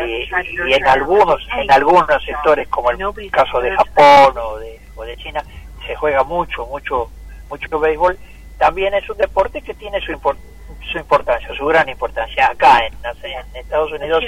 [0.06, 0.30] y,
[0.70, 5.16] y, en algunos en algunos sectores como el caso de Japón o de, o de
[5.18, 5.44] China
[5.88, 7.10] se juega mucho mucho
[7.50, 8.18] mucho béisbol
[8.58, 10.54] también es un deporte que tiene su importancia
[10.92, 12.48] su importancia, su gran importancia.
[12.48, 14.24] Acá en, en Estados Unidos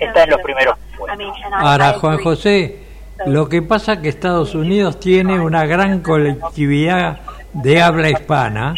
[0.00, 0.78] está en los primeros
[1.52, 2.78] Ahora, Juan José,
[3.26, 7.20] lo que pasa es que Estados Unidos tiene una gran colectividad
[7.54, 8.74] de habla hispana,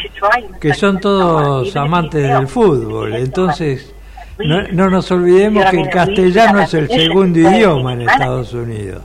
[0.61, 3.15] que son todos amantes del fútbol.
[3.17, 3.93] Entonces,
[4.39, 9.03] no, no nos olvidemos que el castellano es el segundo idioma en Estados Unidos.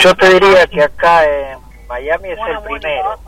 [0.00, 3.18] Yo te diría que acá en Miami es el primero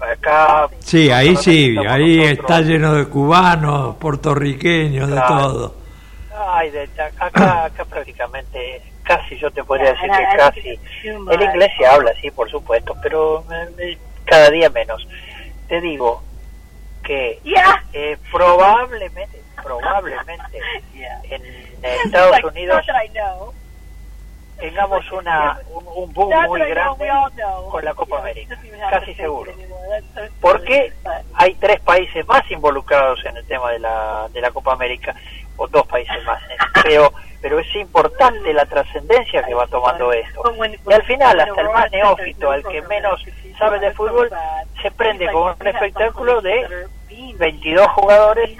[0.00, 5.74] acá sí ahí sí ahí está lleno de cubanos puertorriqueños de todo
[6.52, 10.80] Ay, de, acá, acá prácticamente casi yo te podría decir que casi.
[11.04, 13.44] el inglés se habla sí por supuesto pero
[14.24, 15.06] cada día menos.
[15.68, 16.22] Te digo
[17.02, 17.40] que
[17.92, 20.58] eh, probablemente probablemente
[21.24, 21.42] en
[21.82, 22.86] Estados Unidos
[24.58, 27.08] tengamos una un, boom muy grande
[27.70, 28.56] con la Copa América,
[28.90, 29.52] casi seguro.
[30.40, 30.92] Porque
[31.34, 35.16] hay tres países más involucrados en el tema de la, de la Copa América,
[35.60, 36.42] o dos países más,
[36.82, 40.42] creo, pero es importante la trascendencia que va tomando esto.
[40.88, 43.22] Y al final, hasta el más neófito, al que menos
[43.58, 44.30] sabe de fútbol,
[44.80, 46.88] se prende con un espectáculo de
[47.36, 48.50] 22 jugadores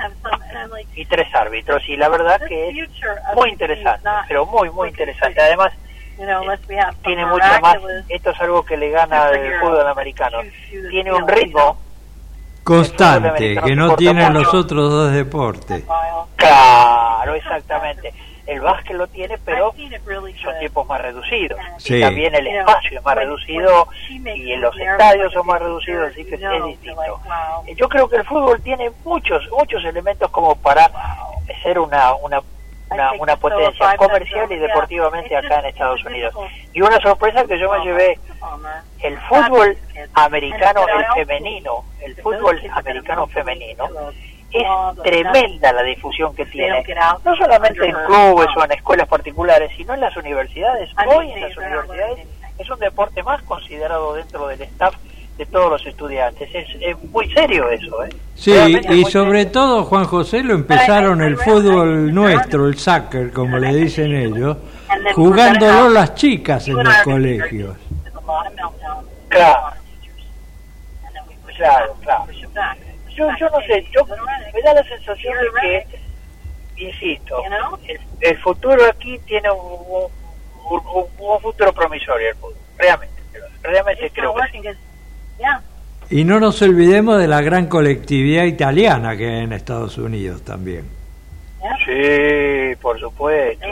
[0.94, 2.90] y tres árbitros y la verdad que es
[3.34, 5.40] muy interesante pero muy muy interesante.
[5.40, 5.72] además
[7.02, 10.40] tiene mucho más, esto es algo que le gana al fútbol americano,
[10.90, 11.78] tiene un ritmo
[12.62, 15.84] constante que no tienen los otros dos deportes.
[16.36, 18.12] Claro, exactamente.
[18.46, 19.72] El básquet lo tiene, pero
[20.42, 21.58] son tiempos más reducidos.
[21.84, 26.34] Y también el espacio es más reducido y los estadios son más reducidos, así que
[26.34, 27.20] es distinto.
[27.76, 30.90] Yo creo que el fútbol tiene muchos, muchos elementos como para
[31.62, 32.40] ser una, una
[32.90, 36.34] una, una potencia comercial y deportivamente acá en Estados Unidos.
[36.72, 38.18] Y una sorpresa que yo me llevé,
[39.00, 39.76] el fútbol
[40.14, 43.88] americano, el femenino, el fútbol americano femenino,
[44.52, 46.84] es tremenda la difusión que tiene,
[47.24, 50.90] no solamente en clubes o en escuelas particulares, sino en las universidades.
[51.06, 52.26] Hoy en las universidades
[52.58, 54.94] es un deporte más considerado dentro del staff
[55.40, 56.50] de todos los estudiantes.
[56.54, 58.10] Es, muy serio eso, ¿eh?
[58.34, 58.52] Sí,
[58.90, 64.14] y sobre todo, Juan José, lo empezaron el fútbol nuestro, el soccer, como le dicen
[64.14, 64.58] ellos,
[65.14, 67.74] jugándolo las chicas en los colegios.
[69.30, 69.72] Claro,
[71.56, 72.26] claro, claro.
[73.16, 75.86] Yo, yo no sé, yo, me da la sensación de
[76.76, 77.42] que, insisto,
[78.20, 80.06] el, futuro aquí tiene un,
[80.70, 83.22] un, futuro promisorio, el fútbol, realmente,
[83.62, 84.76] realmente creo que
[86.10, 90.84] y no nos olvidemos de la gran colectividad italiana que hay en Estados Unidos también.
[91.86, 93.66] Sí, por supuesto.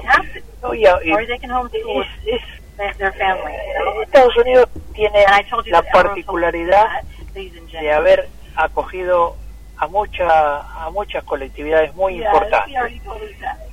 [4.03, 5.25] Estados Unidos tiene
[5.67, 6.87] la particularidad
[7.35, 9.37] de haber acogido
[9.77, 13.03] a mucha a muchas colectividades muy importantes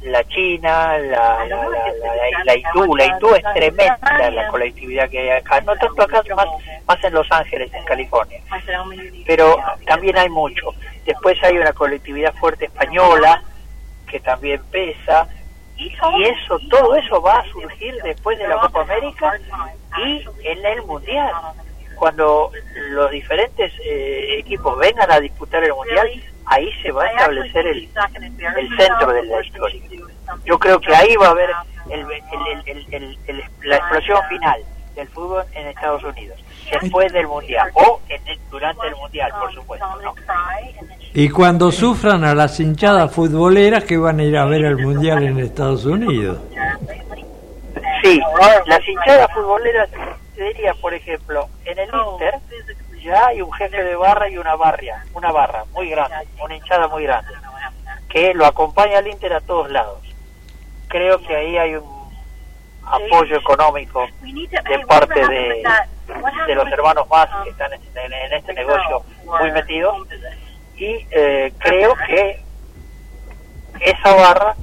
[0.06, 1.45] la china la
[2.45, 6.47] la, hindú la hindú es tremenda la colectividad que hay acá no tanto acá más
[6.88, 8.39] más en Los Ángeles, en California.
[9.26, 10.74] Pero también hay mucho.
[11.06, 13.43] Después hay una colectividad fuerte española
[14.08, 15.28] que también pesa.
[15.78, 15.89] Y
[16.24, 19.34] eso, todo eso va a surgir después de la Copa América
[19.97, 21.32] y en el Mundial.
[21.95, 22.51] Cuando
[22.89, 26.10] los diferentes eh, equipos vengan a disputar el Mundial,
[26.48, 27.89] ahí se va a establecer el,
[28.58, 29.82] el centro de la historia.
[30.46, 31.50] Yo creo que ahí va a haber
[31.89, 32.02] el,
[32.66, 34.62] el, el, la explosión final
[34.96, 36.39] del fútbol en Estados Unidos,
[36.72, 39.86] después del Mundial, o en durante el Mundial, por supuesto.
[40.02, 40.16] ¿no?
[41.14, 45.24] Y cuando sufran a las hinchadas futboleras que van a ir a ver el Mundial
[45.24, 46.39] en Estados Unidos.
[48.02, 48.20] Sí,
[48.66, 49.89] las hinchadas futboleras,
[50.36, 52.34] diría, por ejemplo, en el Inter
[53.06, 56.88] ya hay un jefe de barra y una barria, una barra muy grande, una hinchada
[56.88, 57.32] muy grande,
[58.10, 59.99] que lo acompaña al Inter a todos lados.
[60.88, 62.10] Creo que ahí hay un
[62.84, 65.64] apoyo económico de parte de,
[66.47, 69.95] de los hermanos más que están en, este negocio muy metidos.
[70.76, 72.43] y eh, creo que
[73.82, 74.56] esa barra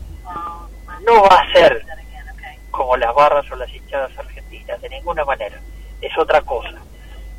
[1.07, 1.85] no va a ser
[2.73, 5.61] como las barras o las hinchadas argentinas, de ninguna manera,
[6.01, 6.73] es otra cosa.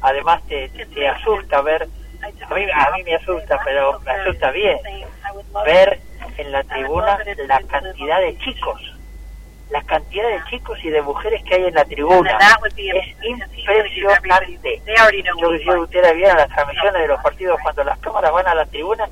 [0.03, 1.87] Además te, te, asusta ver,
[2.21, 4.77] a mí, a mí me asusta, pero me asusta bien,
[5.65, 5.99] ver
[6.37, 8.81] en la tribuna la cantidad de chicos
[9.73, 12.37] la cantidad de chicos y de mujeres que hay en la tribuna.
[12.67, 14.81] Es impresionante.
[15.35, 18.65] Yo que ustedes vieran las transmisiones de los partidos cuando las cámaras van a la
[18.67, 19.09] tribuna.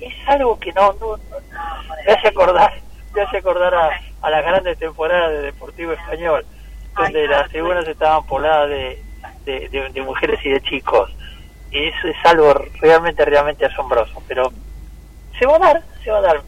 [0.00, 1.16] Es algo que no, no,
[2.06, 2.74] me hace acordar,
[3.12, 3.90] me hace acordar a,
[4.22, 6.46] a las grandes temporadas de Deportivo Español,
[6.96, 9.02] donde las tribunas estaban pobladas de,
[9.44, 11.10] de, de, mujeres y de chicos.
[11.70, 14.22] Y eso es algo realmente, realmente asombroso.
[14.28, 14.52] Pero
[15.38, 16.42] se va a dar, se va a dar.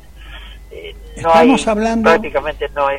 [0.70, 2.10] Eh, no Estamos hay, hablando...
[2.10, 2.98] Prácticamente no hay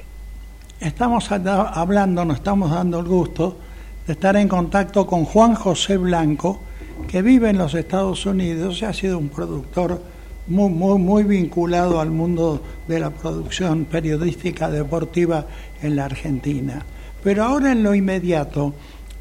[0.79, 3.57] Estamos hablando, nos estamos dando el gusto
[4.05, 6.59] de estar en contacto con Juan José Blanco,
[7.07, 9.99] que vive en los Estados Unidos y ha sido un productor
[10.45, 15.45] muy, muy, muy vinculado al mundo de la producción periodística deportiva
[15.81, 16.85] en la Argentina.
[17.23, 18.75] Pero ahora en lo inmediato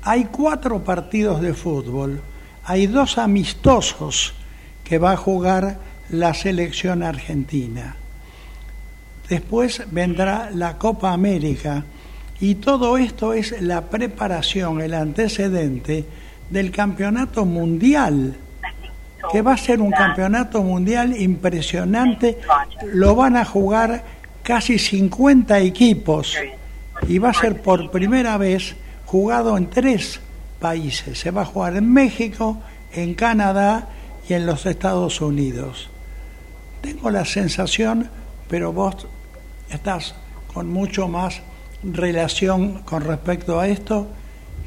[0.06, 2.20] hay cuatro partidos de fútbol,
[2.64, 4.34] hay dos amistosos
[4.84, 5.78] que va a jugar
[6.10, 7.96] la selección argentina.
[9.28, 11.84] Después vendrá la Copa América
[12.38, 16.04] y todo esto es la preparación, el antecedente
[16.50, 18.36] del campeonato mundial,
[19.32, 22.38] que va a ser un campeonato mundial impresionante.
[22.92, 24.04] Lo van a jugar
[24.44, 26.36] casi 50 equipos
[27.08, 28.76] y va a ser por primera vez
[29.06, 30.20] jugado en tres
[30.60, 31.18] países.
[31.18, 32.58] Se va a jugar en México,
[32.92, 33.88] en Canadá
[34.28, 35.88] y en los Estados Unidos.
[36.82, 38.10] Tengo la sensación,
[38.48, 39.06] pero vos
[39.70, 40.14] estás
[40.52, 41.42] con mucho más
[41.82, 44.08] relación con respecto a esto,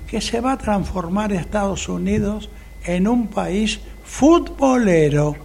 [0.08, 2.50] que se va a transformar Estados Unidos
[2.84, 5.36] en un país futbolero.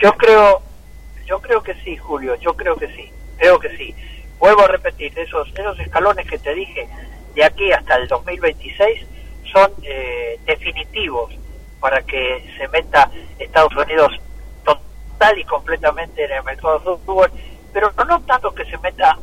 [0.00, 0.62] Yo creo,
[1.26, 3.94] yo creo que sí, Julio, yo creo que sí, creo que sí.
[4.38, 6.88] Vuelvo a repetir, esos, esos escalones que te dije
[7.34, 9.06] de aquí hasta el 2026
[9.52, 11.34] son eh, definitivos
[11.80, 14.12] para que se meta Estados Unidos
[15.36, 17.30] y completamente en el mercado de fútbol,
[17.72, 19.18] pero no tanto que se meta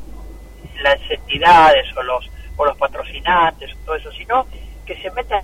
[0.81, 4.45] las entidades o los o los patrocinantes o todo eso, sino
[4.85, 5.41] que se meta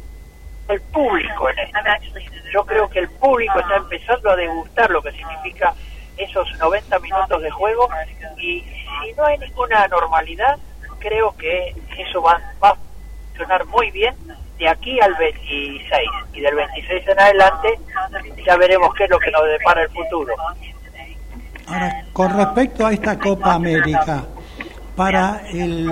[0.69, 1.79] el público en esto.
[2.53, 5.73] Yo creo que el público está empezando a degustar lo que significa
[6.23, 7.89] esos 90 minutos de juego
[8.37, 10.57] y si no hay ninguna normalidad,
[10.99, 12.77] creo que eso va, va a
[13.29, 14.15] funcionar muy bien
[14.57, 17.79] de aquí al 26 y del 26 en adelante
[18.45, 20.33] ya veremos qué es lo que nos depara el futuro.
[21.67, 24.25] Ahora, con respecto a esta Copa América,
[24.95, 25.89] para el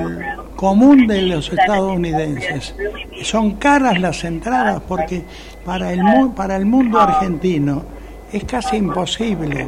[0.56, 2.76] común de los estadounidenses,
[3.24, 5.24] son caras las entradas porque
[5.66, 6.02] para el,
[6.36, 7.84] para el mundo argentino
[8.32, 9.68] es casi imposible.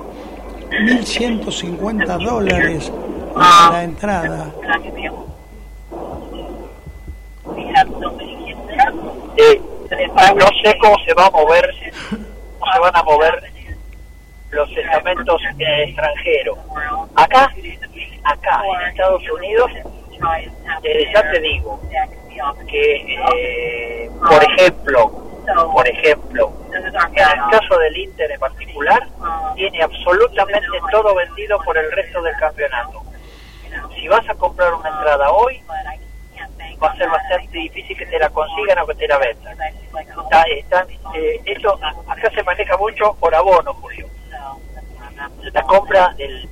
[0.72, 2.92] 1.150 dólares
[3.36, 4.52] la entrada.
[10.36, 11.70] no sé cómo se va a mover,
[12.10, 13.44] cómo se van a mover
[14.52, 16.58] los estamentos extranjeros.
[17.16, 17.54] Acá,
[18.24, 19.72] acá en Estados Unidos,
[20.84, 21.82] eh, ya te digo
[22.68, 25.31] que, eh, por ejemplo,
[25.74, 29.08] por ejemplo, en el caso del Inter en particular,
[29.56, 33.02] tiene absolutamente todo vendido por el resto del campeonato.
[33.96, 35.62] Si vas a comprar una entrada hoy,
[36.82, 39.58] va a ser bastante difícil que te la consigan o que te la vendan.
[40.52, 40.86] Está,
[41.16, 44.08] eh, eso acá se maneja mucho por abono, Julio.
[45.54, 46.50] La compra del...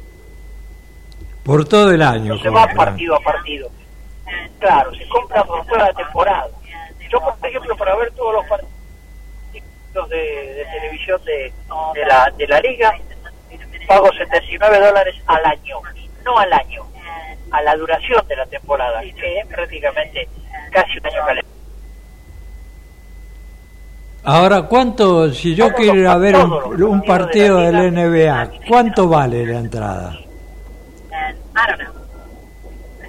[1.43, 2.35] Por todo el año.
[2.35, 3.69] No se va partido a partido.
[4.59, 6.47] Claro, se compra por toda la temporada.
[7.11, 8.78] Yo, por ejemplo, para ver todos los partidos
[10.09, 11.51] de, de televisión de,
[11.93, 12.93] de, la, de la liga,
[13.87, 15.77] pago 79 dólares al año,
[16.23, 16.83] no al año,
[17.51, 20.27] a la duración de la temporada, que es prácticamente
[20.71, 21.49] casi un año calendario.
[24.23, 27.93] Ahora, ¿cuánto, si yo quiero ir a ver un, un partido de del.
[27.93, 30.19] NBA, cuánto vale la entrada?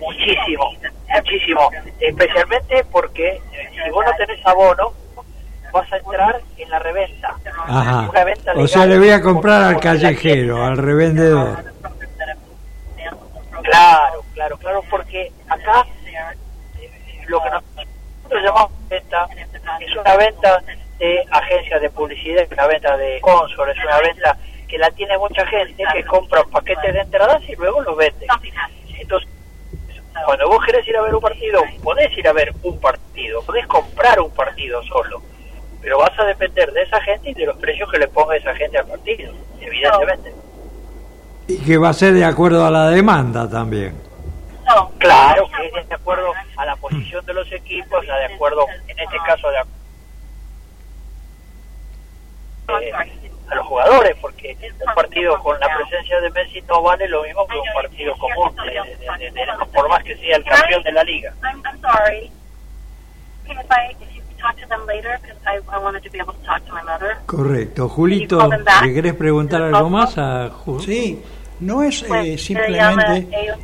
[0.00, 0.72] Muchísimo,
[1.14, 1.70] muchísimo.
[1.98, 3.40] Especialmente porque eh,
[3.72, 4.92] si vos no tenés abono,
[5.72, 7.36] vas a entrar en la reventa.
[7.66, 8.10] Ajá.
[8.56, 11.64] O sea, le voy a comprar al callejero, al revendedor.
[13.62, 15.84] Claro, claro, claro, porque acá
[17.26, 19.28] lo que nosotros llamamos venta
[19.80, 20.62] es una venta
[20.98, 24.36] de agencias de publicidad, es una venta de sponsor, es una venta
[24.68, 28.26] que la tiene mucha gente que compra paquetes de entradas y luego los vende.
[28.98, 29.28] Entonces,
[30.24, 33.66] cuando vos querés ir a ver un partido, podés ir a ver un partido, podés
[33.66, 35.22] comprar un partido solo,
[35.82, 38.54] pero vas a depender de esa gente y de los precios que le ponga esa
[38.54, 40.34] gente al partido, evidentemente.
[41.48, 43.94] Y que va a ser de acuerdo a la demanda también.
[44.68, 48.66] So, Claro, que es de acuerdo a la posición de los equipos, a de acuerdo,
[48.86, 49.56] en este caso, de
[52.82, 52.92] eh,
[53.50, 54.56] a los jugadores, porque
[54.86, 58.54] un partido con la presencia de Messi no vale lo mismo que un partido común,
[58.64, 61.34] de- de- de- de- por más que sea el campeón de la liga.
[64.42, 64.56] I'm, I'm sorry.
[64.56, 66.10] Can if I if you could talk to them later because I, I wanted to
[66.10, 67.16] be able to talk to my mother.
[67.26, 67.88] Correcto.
[67.88, 68.48] Julito,
[68.82, 71.22] ¿le querés preguntar algo más a Ju- Sí,
[71.60, 73.54] no es Pues, eh, llama simplemente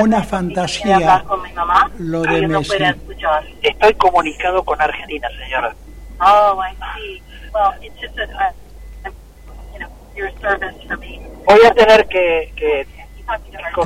[0.00, 1.24] una fantasía
[1.98, 2.76] lo de Messi.
[3.62, 5.74] Estoy comunicado con Argentina, señora.
[6.20, 7.22] Oh, I see.
[7.54, 8.52] Well, it's just that I,
[9.06, 9.12] I'm,
[9.72, 11.20] you know, you're a service for me.
[11.46, 12.86] Voy a tener que, que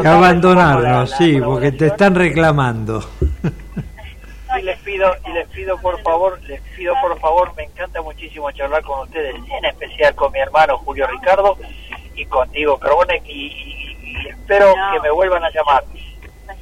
[0.00, 0.82] que abandonarnos?
[0.82, 3.04] la- la Sí, porque te están reclamando.
[4.58, 8.50] y les pido y les pido por favor les pido por favor me encanta muchísimo
[8.52, 11.56] charlar con ustedes en especial con mi hermano Julio Ricardo
[12.14, 15.82] y contigo Carbone y, y- y espero que me vuelvan a llamar.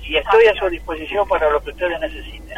[0.03, 2.57] Y estoy a su disposición para lo que ustedes necesiten.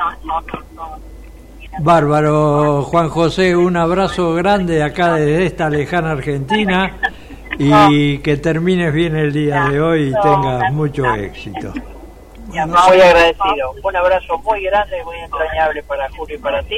[1.80, 6.99] Bárbaro, Juan José, un abrazo grande de acá desde esta lejana Argentina
[7.59, 11.72] y que termines bien el día de hoy y tengas mucho éxito.
[12.53, 16.76] Muy agradecido un abrazo muy grande muy entrañable para Julio y para ti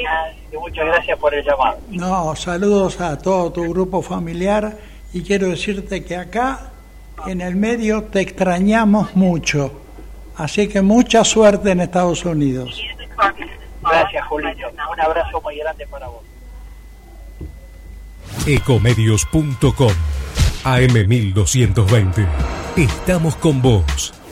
[0.52, 4.76] y muchas gracias por el llamado No, saludos a todo tu grupo familiar
[5.12, 6.70] y quiero decirte que acá
[7.26, 9.80] en el medio te extrañamos mucho.
[10.36, 12.82] Así que mucha suerte en Estados Unidos.
[13.80, 14.50] gracias Julio
[14.92, 16.22] un abrazo muy grande para vos
[18.46, 19.92] Ecomedios.com
[20.64, 22.26] AM1220.
[22.76, 24.12] Estamos con vos.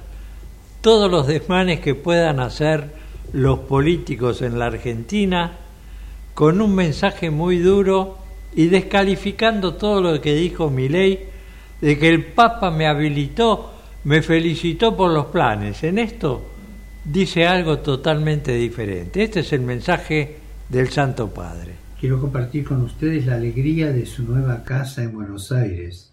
[0.82, 2.90] todos los desmanes que puedan hacer
[3.34, 5.60] los políticos en la Argentina,
[6.36, 8.20] con un mensaje muy duro
[8.54, 11.20] y descalificando todo lo que dijo Milei,
[11.82, 13.72] de que el Papa me habilitó
[14.06, 15.84] me felicitó por los planes.
[15.84, 16.46] En esto
[17.04, 19.24] dice algo totalmente diferente.
[19.24, 20.38] Este es el mensaje
[20.70, 21.74] del Santo Padre.
[22.00, 26.12] Quiero compartir con ustedes la alegría de su nueva casa en Buenos Aires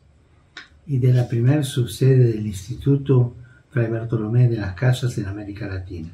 [0.87, 3.35] y de la primer subsede del Instituto
[3.71, 6.11] Fray Bartolomé de las Casas en América Latina.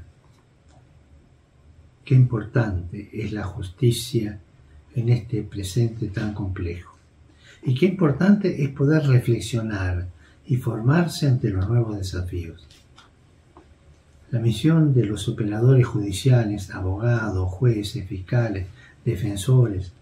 [2.09, 4.41] Qué importante es la justicia
[4.95, 6.97] en este presente tan complejo.
[7.63, 10.07] Y qué importante es poder reflexionar
[10.47, 12.67] y formarse ante los nuevos desafíos.
[14.31, 18.69] La misión de los operadores judiciales, abogados, jueces, fiscales,
[19.05, 19.93] defensores,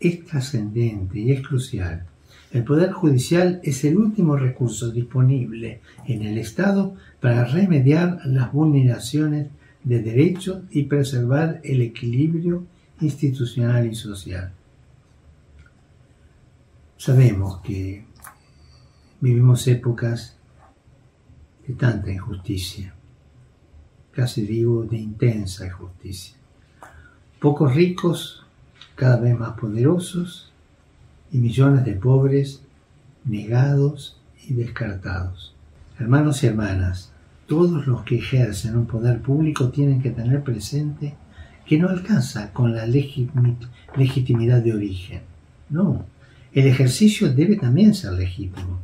[0.00, 2.04] es trascendente y es crucial.
[2.52, 9.46] El Poder Judicial es el último recurso disponible en el Estado para remediar las vulneraciones
[9.88, 12.66] de derechos y preservar el equilibrio
[13.00, 14.52] institucional y social.
[16.98, 18.04] Sabemos que
[19.18, 20.36] vivimos épocas
[21.66, 22.92] de tanta injusticia,
[24.12, 26.36] casi digo de intensa injusticia.
[27.40, 28.44] Pocos ricos,
[28.94, 30.52] cada vez más poderosos,
[31.32, 32.62] y millones de pobres
[33.24, 35.54] negados y descartados.
[35.98, 37.10] Hermanos y hermanas,
[37.48, 41.14] todos los que ejercen un poder público tienen que tener presente
[41.66, 45.22] que no alcanza con la legitimidad de origen.
[45.70, 46.04] No,
[46.52, 48.80] el ejercicio debe también ser legítimo.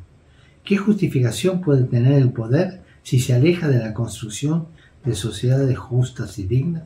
[0.65, 4.67] ¿Qué justificación puede tener el poder si se aleja de la construcción
[5.05, 6.85] de sociedades justas y dignas?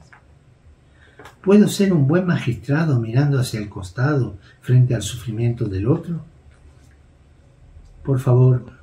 [1.43, 6.25] ¿Puedo ser un buen magistrado mirando hacia el costado frente al sufrimiento del otro?
[8.03, 8.78] Por favor,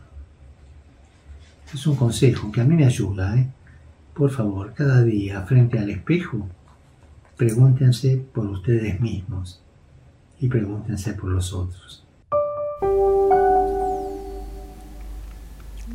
[1.73, 3.47] es un consejo que a mí me ayuda, ¿eh?
[4.13, 6.47] Por favor, cada día frente al espejo,
[7.35, 9.61] pregúntense por ustedes mismos
[10.39, 12.03] y pregúntense por los otros.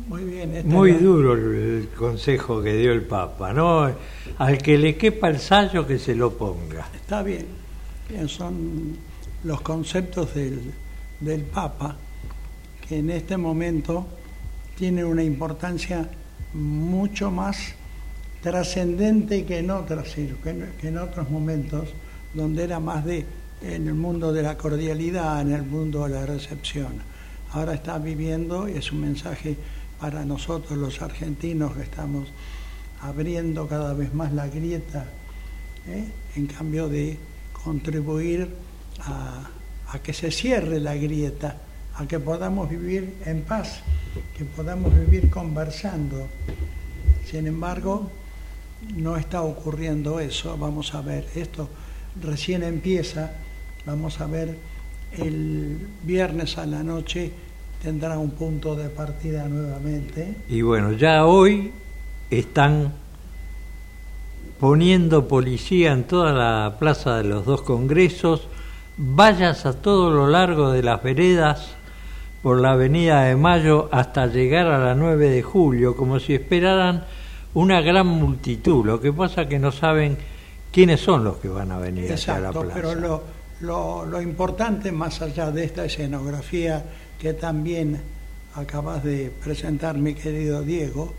[0.07, 0.55] Muy bien.
[0.55, 3.89] este Muy no- duro el consejo que dio el Papa, ¿no?
[4.37, 6.87] Al que le quepa el sallo que se lo ponga.
[6.95, 7.45] Está bien.
[8.09, 8.95] Bien, Son
[9.43, 10.59] los conceptos del,
[11.19, 11.95] del Papa
[12.87, 14.05] que en este momento
[14.81, 16.09] tienen una importancia
[16.55, 17.55] mucho más
[18.41, 21.89] trascendente que en otras que en- otros momentos
[22.33, 23.23] donde era más de
[23.61, 26.93] en el mundo de la cordialidad, en el mundo de la recepción.
[27.51, 29.55] Ahora está viviendo y es un mensaje
[29.99, 32.29] para nosotros los argentinos que estamos
[33.01, 35.05] abriendo cada vez más la grieta
[35.87, 36.05] ¿eh?
[36.35, 37.19] en cambio de
[37.63, 38.49] contribuir
[39.05, 41.55] a que se cierre la grieta,
[41.95, 43.81] a que podamos vivir en paz,
[44.37, 46.27] que podamos vivir conversando.
[47.25, 48.09] Sin embargo,
[48.95, 50.57] no está ocurriendo eso.
[50.57, 51.69] Vamos a ver, esto
[52.21, 53.31] recién empieza.
[53.85, 54.57] Vamos a ver,
[55.17, 57.31] el viernes a la noche
[57.81, 60.35] tendrá un punto de partida nuevamente.
[60.49, 61.71] Y bueno, ya hoy
[62.29, 62.93] están
[64.59, 68.47] poniendo policía en toda la plaza de los dos congresos,
[68.97, 71.75] vallas a todo lo largo de las veredas
[72.41, 77.05] por la avenida de Mayo hasta llegar a la 9 de julio, como si esperaran
[77.53, 78.85] una gran multitud.
[78.85, 80.17] Lo que pasa que no saben
[80.71, 82.75] quiénes son los que van a venir hacia la Exacto, plaza.
[82.75, 83.23] pero lo,
[83.61, 86.83] lo, lo importante más allá de esta escenografía
[87.19, 87.99] que también
[88.55, 91.13] acabas de presentar mi querido Diego,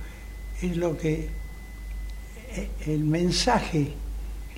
[0.61, 1.29] es lo que
[2.55, 3.93] eh, el mensaje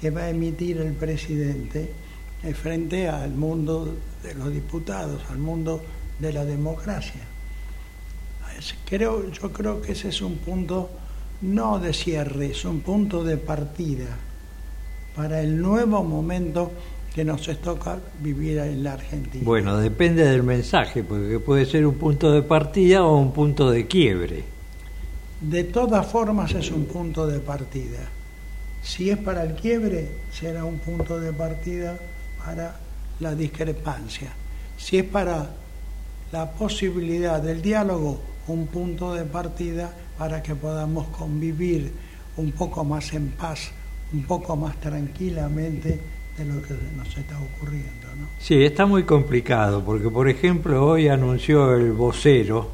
[0.00, 1.90] que va a emitir el presidente
[2.42, 5.82] eh, frente al mundo de los diputados, al mundo
[6.18, 7.20] de la democracia.
[8.86, 10.90] Creo, yo creo que ese es un punto
[11.42, 14.16] no de cierre, es un punto de partida
[15.16, 16.70] para el nuevo momento
[17.14, 19.44] que nos toca vivir en la Argentina.
[19.44, 23.86] Bueno, depende del mensaje, porque puede ser un punto de partida o un punto de
[23.86, 24.44] quiebre.
[25.40, 28.00] De todas formas es un punto de partida.
[28.82, 31.96] Si es para el quiebre, será un punto de partida
[32.44, 32.76] para
[33.20, 34.32] la discrepancia.
[34.76, 35.48] Si es para
[36.32, 41.92] la posibilidad del diálogo, un punto de partida para que podamos convivir
[42.36, 43.70] un poco más en paz,
[44.12, 46.00] un poco más tranquilamente
[46.36, 48.08] de lo que nos está ocurriendo.
[48.18, 48.26] ¿no?
[48.38, 52.70] Sí, está muy complicado, porque por ejemplo hoy anunció el vocero,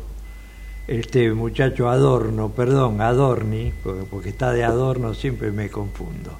[0.88, 6.32] este muchacho Adorno, perdón, Adorni, porque, porque está de adorno siempre me confundo,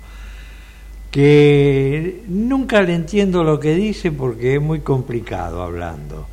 [1.11, 6.27] que nunca le entiendo lo que dice porque es muy complicado hablando.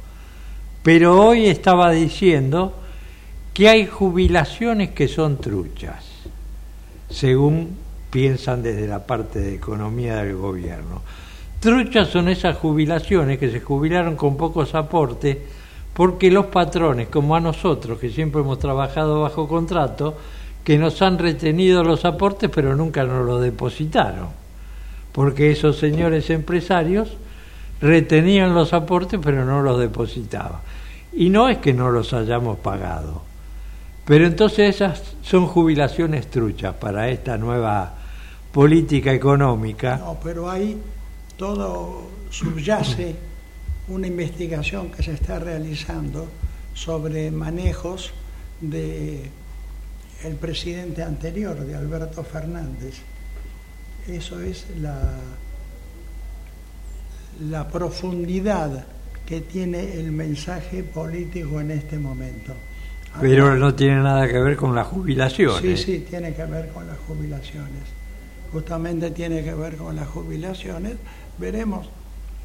[0.88, 2.72] Pero hoy estaba diciendo
[3.54, 6.06] que hay jubilaciones que son truchas,
[7.10, 7.76] según
[8.10, 11.02] piensan desde la parte de economía del gobierno.
[11.60, 15.38] Truchas son esas jubilaciones que se jubilaron con pocos aportes
[15.94, 20.16] porque los patrones, como a nosotros, que siempre hemos trabajado bajo contrato,
[20.64, 24.30] que nos han retenido los aportes pero nunca nos los depositaron,
[25.12, 27.10] porque esos señores empresarios
[27.82, 30.62] retenían los aportes pero no los depositaban.
[31.18, 33.24] Y no es que no los hayamos pagado,
[34.06, 37.96] pero entonces esas son jubilaciones truchas para esta nueva
[38.52, 39.98] política económica.
[39.98, 40.80] No, pero ahí
[41.36, 43.16] todo subyace
[43.88, 46.28] una investigación que se está realizando
[46.76, 48.12] sobre manejos
[48.62, 49.32] de
[50.24, 53.00] el presidente anterior, de Alberto Fernández.
[54.08, 55.16] Eso es la,
[57.50, 58.86] la profundidad
[59.28, 62.54] que tiene el mensaje político en este momento.
[63.20, 65.82] Pero no tiene nada que ver con las jubilaciones.
[65.82, 67.84] Sí, sí, tiene que ver con las jubilaciones.
[68.52, 70.94] Justamente tiene que ver con las jubilaciones.
[71.38, 71.90] Veremos.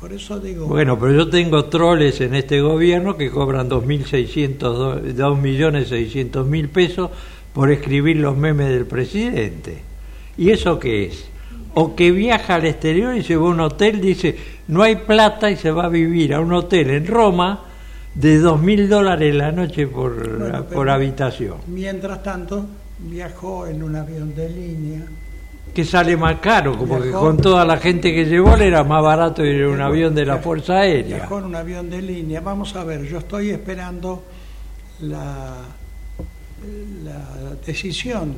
[0.00, 0.66] Por eso digo.
[0.66, 7.10] Bueno, pero yo tengo troles en este gobierno que cobran 2.600, 2.600.000 pesos
[7.52, 9.78] por escribir los memes del presidente.
[10.36, 11.26] ¿Y eso qué es?
[11.74, 14.36] O que viaja al exterior y se va a un hotel, dice,
[14.68, 17.64] no hay plata y se va a vivir a un hotel en Roma
[18.14, 21.56] de dos mil dólares la noche por, Bueno, por habitación.
[21.68, 22.66] Mientras tanto,
[22.98, 25.00] viajó en un avión de línea.
[25.72, 29.02] Que sale más caro, como que con toda la gente que llevó le era más
[29.02, 31.16] barato ir en un avión de la Fuerza Aérea.
[31.16, 32.42] Viajó en un avión de línea.
[32.42, 34.22] Vamos a ver, yo estoy esperando
[35.00, 35.54] la,
[37.04, 38.34] la decisión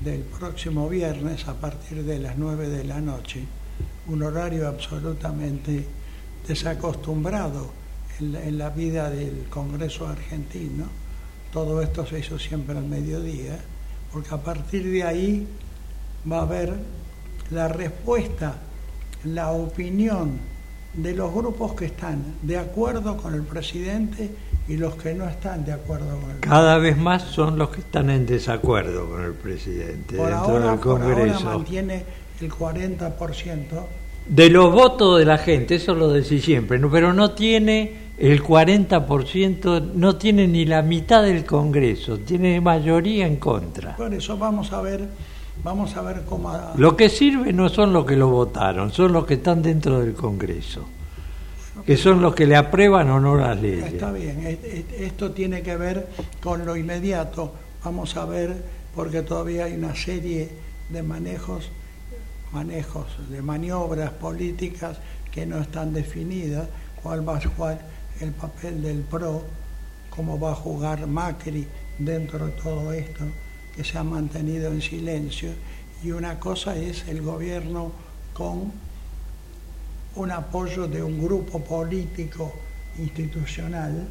[0.00, 3.44] del próximo viernes a partir de las 9 de la noche,
[4.06, 5.84] un horario absolutamente
[6.46, 7.70] desacostumbrado
[8.20, 10.86] en la, en la vida del Congreso argentino.
[11.52, 13.58] Todo esto se hizo siempre al mediodía,
[14.12, 15.46] porque a partir de ahí
[16.30, 16.74] va a haber
[17.50, 18.56] la respuesta,
[19.24, 20.57] la opinión
[20.98, 24.30] de los grupos que están de acuerdo con el presidente
[24.66, 27.80] y los que no están de acuerdo con el Cada vez más son los que
[27.80, 31.44] están en desacuerdo con el presidente Por dentro ahora, del por ahora Congreso.
[31.44, 32.04] mantiene
[32.40, 33.64] el 40%.
[34.28, 36.90] De los votos de la gente, eso lo decís siempre, ¿no?
[36.90, 43.36] pero no tiene el 40%, no tiene ni la mitad del Congreso, tiene mayoría en
[43.36, 43.96] contra.
[43.96, 45.08] Por eso vamos a ver,
[45.62, 49.26] vamos a ver cómo Lo que sirve no son los que lo votaron, son los
[49.26, 50.86] que están dentro del Congreso,
[51.84, 53.92] que son los que le aprueban o no las leyes.
[53.92, 54.58] Está bien,
[54.98, 56.08] esto tiene que ver
[56.42, 57.52] con lo inmediato.
[57.84, 58.56] Vamos a ver,
[58.94, 60.48] porque todavía hay una serie
[60.88, 61.70] de manejos,
[62.52, 64.98] manejos de maniobras políticas
[65.30, 66.68] que no están definidas,
[67.02, 67.80] cuál va a jugar
[68.20, 69.44] el papel del PRO,
[70.10, 71.66] cómo va a jugar Macri
[71.98, 73.24] dentro de todo esto,
[73.78, 75.50] que se ha mantenido en silencio.
[76.02, 77.92] Y una cosa es el gobierno
[78.34, 78.72] con
[80.16, 82.52] un apoyo de un grupo político
[82.98, 84.08] institucional,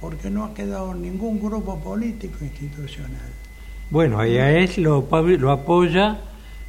[0.00, 3.28] porque no ha quedado ningún grupo político institucional.
[3.90, 6.20] Bueno, y a él lo, lo apoya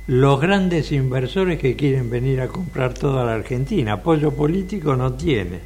[0.07, 3.93] los grandes inversores que quieren venir a comprar toda la Argentina.
[3.93, 5.59] Apoyo político no tiene,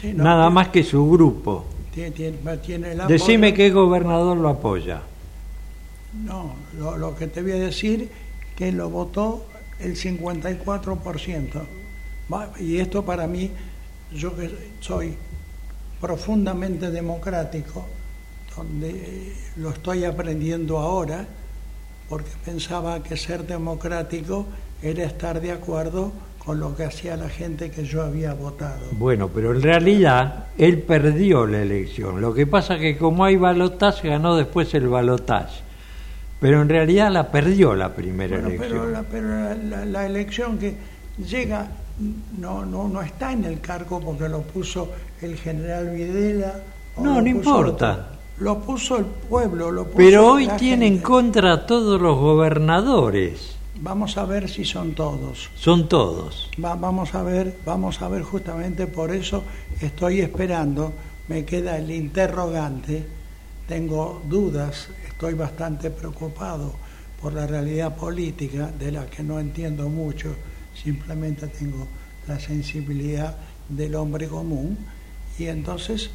[0.00, 1.64] Sí, no, nada más que su grupo.
[1.94, 3.06] Tiene, tiene- tiene el.
[3.06, 5.00] Decime qué gobernador lo apoya.
[6.12, 8.10] No, lo, que te voy a decir
[8.56, 9.44] que lo votó
[9.78, 11.46] el 54%.
[12.32, 13.50] Va, Y esto para mí,
[14.12, 14.50] yo que
[14.80, 15.14] soy
[16.00, 17.86] profundamente democrático,
[18.56, 21.26] donde eh, lo estoy aprendiendo ahora,
[22.08, 24.46] porque pensaba que ser democrático
[24.82, 26.12] era estar de acuerdo
[26.44, 28.86] con lo que hacía la gente que yo había votado.
[28.92, 32.20] Bueno, pero en realidad él perdió la elección.
[32.22, 35.67] Lo que pasa que como hay balotaje, ganó después el balotaje.
[36.40, 38.70] Pero en realidad la perdió la primera Bueno, elección.
[38.80, 40.74] pero la, pero la, la- la elección que
[41.26, 41.66] llega
[42.38, 44.88] no, no, no está en el cargo porque lo puso
[45.20, 46.60] el general Videla.
[46.96, 47.92] No, no importa.
[47.92, 48.18] otro.
[48.38, 53.56] Lo puso el pueblo, lo puso Pero hoy tiene en contra a todos los gobernadores.
[53.80, 55.50] Vamos a ver si son todos.
[55.56, 56.48] Son todos.
[56.64, 59.42] Va- vamos a ver, vamos a ver justamente por eso
[59.80, 60.92] estoy esperando,
[61.26, 63.04] me queda el interrogante,
[63.68, 66.72] tengo dudas, estoy bastante preocupado
[67.20, 70.34] por la realidad política de la que no entiendo mucho,
[70.74, 71.86] simplemente tengo
[72.26, 73.36] la sensibilidad
[73.68, 74.78] del hombre común
[75.38, 76.08] y entonces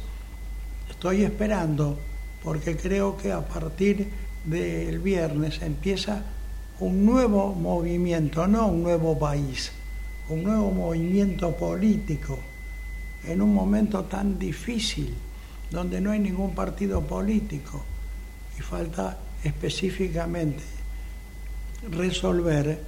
[0.90, 1.96] estoy esperando
[2.42, 4.08] porque creo que a partir
[4.44, 6.24] del viernes empieza
[6.80, 9.70] un nuevo movimiento, no un nuevo país,
[10.28, 12.36] un nuevo movimiento político
[13.28, 15.14] en un momento tan difícil
[15.74, 17.84] donde no hay ningún partido político
[18.58, 20.62] y falta específicamente
[21.90, 22.78] resolver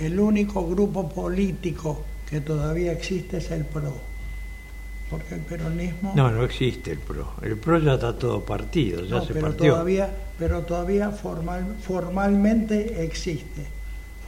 [0.00, 3.94] el único grupo político que todavía existe es el PRO.
[5.10, 6.12] porque el peronismo...
[6.16, 7.34] No, no existe el PRO.
[7.42, 9.72] El PRO ya está todo partido, ya No, se pero partió.
[9.74, 13.66] todavía, pero todavía formal, formalmente existe.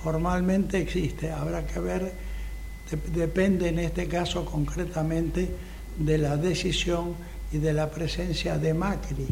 [0.04, 1.32] Formalmente existe.
[1.32, 2.12] Habrá que ver,
[2.90, 5.48] de- depende en este caso concretamente
[5.98, 7.14] de la decisión
[7.52, 9.26] y de la presencia de Macri.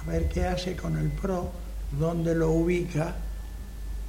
[0.00, 1.50] A ver qué hace con el PRO,
[1.98, 3.16] dónde lo ubica,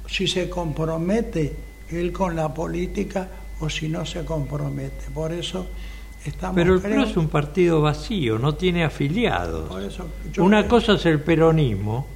[0.08, 1.56] si se compromete
[1.90, 3.28] él con la política
[3.60, 5.06] o si no se compromete.
[5.14, 5.66] Por eso
[6.24, 6.54] estamos...
[6.56, 9.68] Pero el creo- PRO es un partido vacío, no tiene afiliados.
[9.68, 12.06] Por eso yo Una creo- cosa es el peronismo,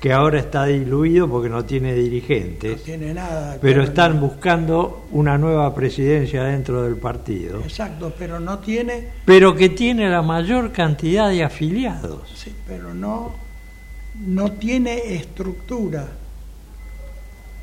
[0.00, 3.58] que ahora está diluido porque no tiene dirigentes, no tiene nada.
[3.60, 9.68] pero están buscando una nueva presidencia dentro del partido, Exacto, pero no tiene, pero que
[9.68, 12.22] tiene la mayor cantidad de afiliados.
[12.34, 13.34] sí, pero no,
[14.26, 16.08] no tiene estructura,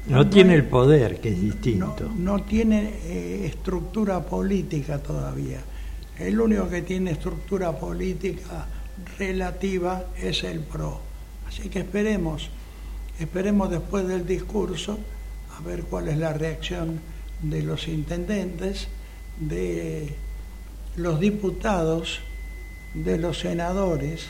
[0.08, 2.10] No tiene el poder, que es distinto.
[2.18, 5.60] no tiene eh, estructura política todavía.
[6.20, 8.66] El único que tiene estructura política
[9.20, 11.07] relativa es el PRO.
[11.48, 12.50] Así que esperemos,
[13.20, 15.00] esperemos después del discurso
[15.58, 17.00] a ver cuál es la reacción
[17.42, 18.88] de los intendentes,
[19.40, 20.14] de
[20.98, 22.20] los diputados,
[22.94, 24.28] de los senadores,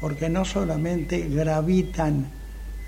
[0.00, 2.30] porque no solamente gravitan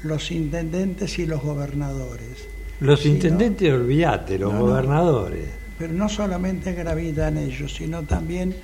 [0.03, 2.47] los intendentes y los gobernadores,
[2.81, 4.67] Los sino- intendentes, olvídate, los No, no.
[4.67, 5.47] gobernadores.
[5.79, 8.55] pero no solamente gravitan ellos, sino también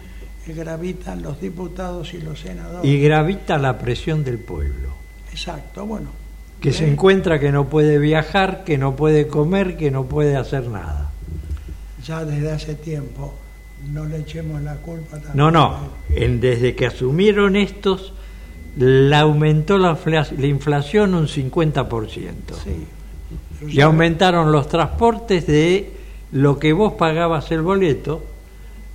[0.46, 2.88] gravitan los diputados y los senadores.
[2.90, 4.94] Y gravita la presión del pueblo,
[5.36, 6.08] Exacto, bueno,
[6.60, 6.90] que se Eh.
[6.92, 11.10] encuentra que no puede viajar, que no puede comer, que no puede hacer nada.
[12.04, 13.34] ya desde hace tiempo,
[13.92, 15.36] no le echemos la culpa también.
[15.36, 15.76] No, no,
[16.14, 18.12] en- desde que asumieron estos,
[18.78, 22.54] la aumentó la, la inflación un 50%.
[22.62, 22.86] Sí,
[23.68, 25.90] Y aumentaron los transportes de
[26.32, 28.22] lo que vos pagabas el boleto,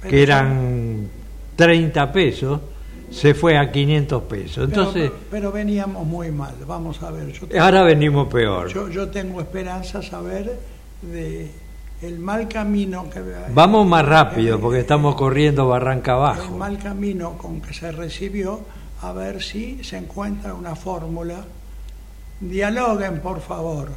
[0.08, 1.08] que eran
[1.58, 2.62] 30 pesos,
[3.12, 4.68] se fue a 500 pesos.
[4.70, 7.32] pero- Entonces, pero, veníamos muy mal, vamos a ver.
[7.32, 8.68] Yo, tengo- ahora venimos peor.
[8.70, 10.60] yo, yo tengo esperanza saber
[11.02, 11.52] de
[12.02, 13.22] el mal camino que
[13.54, 16.58] Vamos más rápido eh, porque estamos corriendo barranca el abajo.
[16.58, 18.62] mal camino con que se recibió,
[19.02, 21.44] a ver si se encuentra una fórmula.
[22.40, 23.90] Dialoguen, por favor.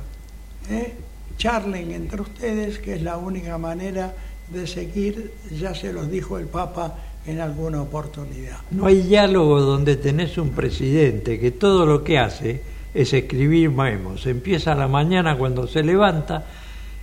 [0.70, 0.94] ¿eh?
[1.38, 4.12] Charlen entre ustedes, que es la única manera
[4.50, 6.94] de seguir, ya se los dijo el Papa
[7.26, 8.58] en alguna oportunidad.
[8.70, 12.62] No hay diálogo donde tenés un presidente que todo lo que hace
[12.92, 14.26] es escribir memos.
[14.26, 16.44] Empieza a la mañana cuando se levanta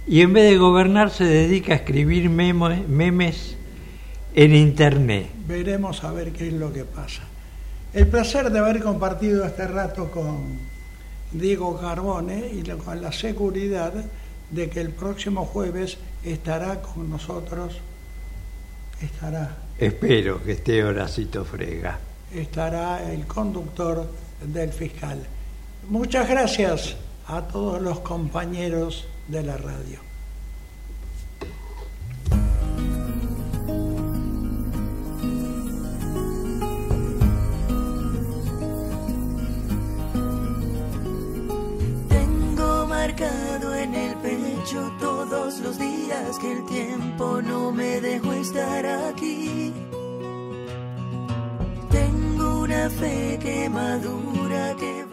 [0.07, 3.55] y en vez de gobernar se dedica a escribir memes
[4.33, 5.29] en internet.
[5.47, 7.23] Veremos a ver qué es lo que pasa.
[7.93, 10.59] El placer de haber compartido este rato con
[11.33, 13.93] Diego Carbone y con la seguridad
[14.49, 17.79] de que el próximo jueves estará con nosotros,
[19.01, 21.97] estará, Espero que esté Horacito Frega.
[22.31, 24.07] estará el conductor
[24.45, 25.17] del fiscal.
[25.89, 29.97] Muchas gracias a todos los compañeros de la radio.
[42.07, 44.15] Tengo marcado en el
[44.71, 49.73] pecho todos los días que el tiempo no me dejó estar aquí.
[51.89, 55.05] Tengo una fe que madura, que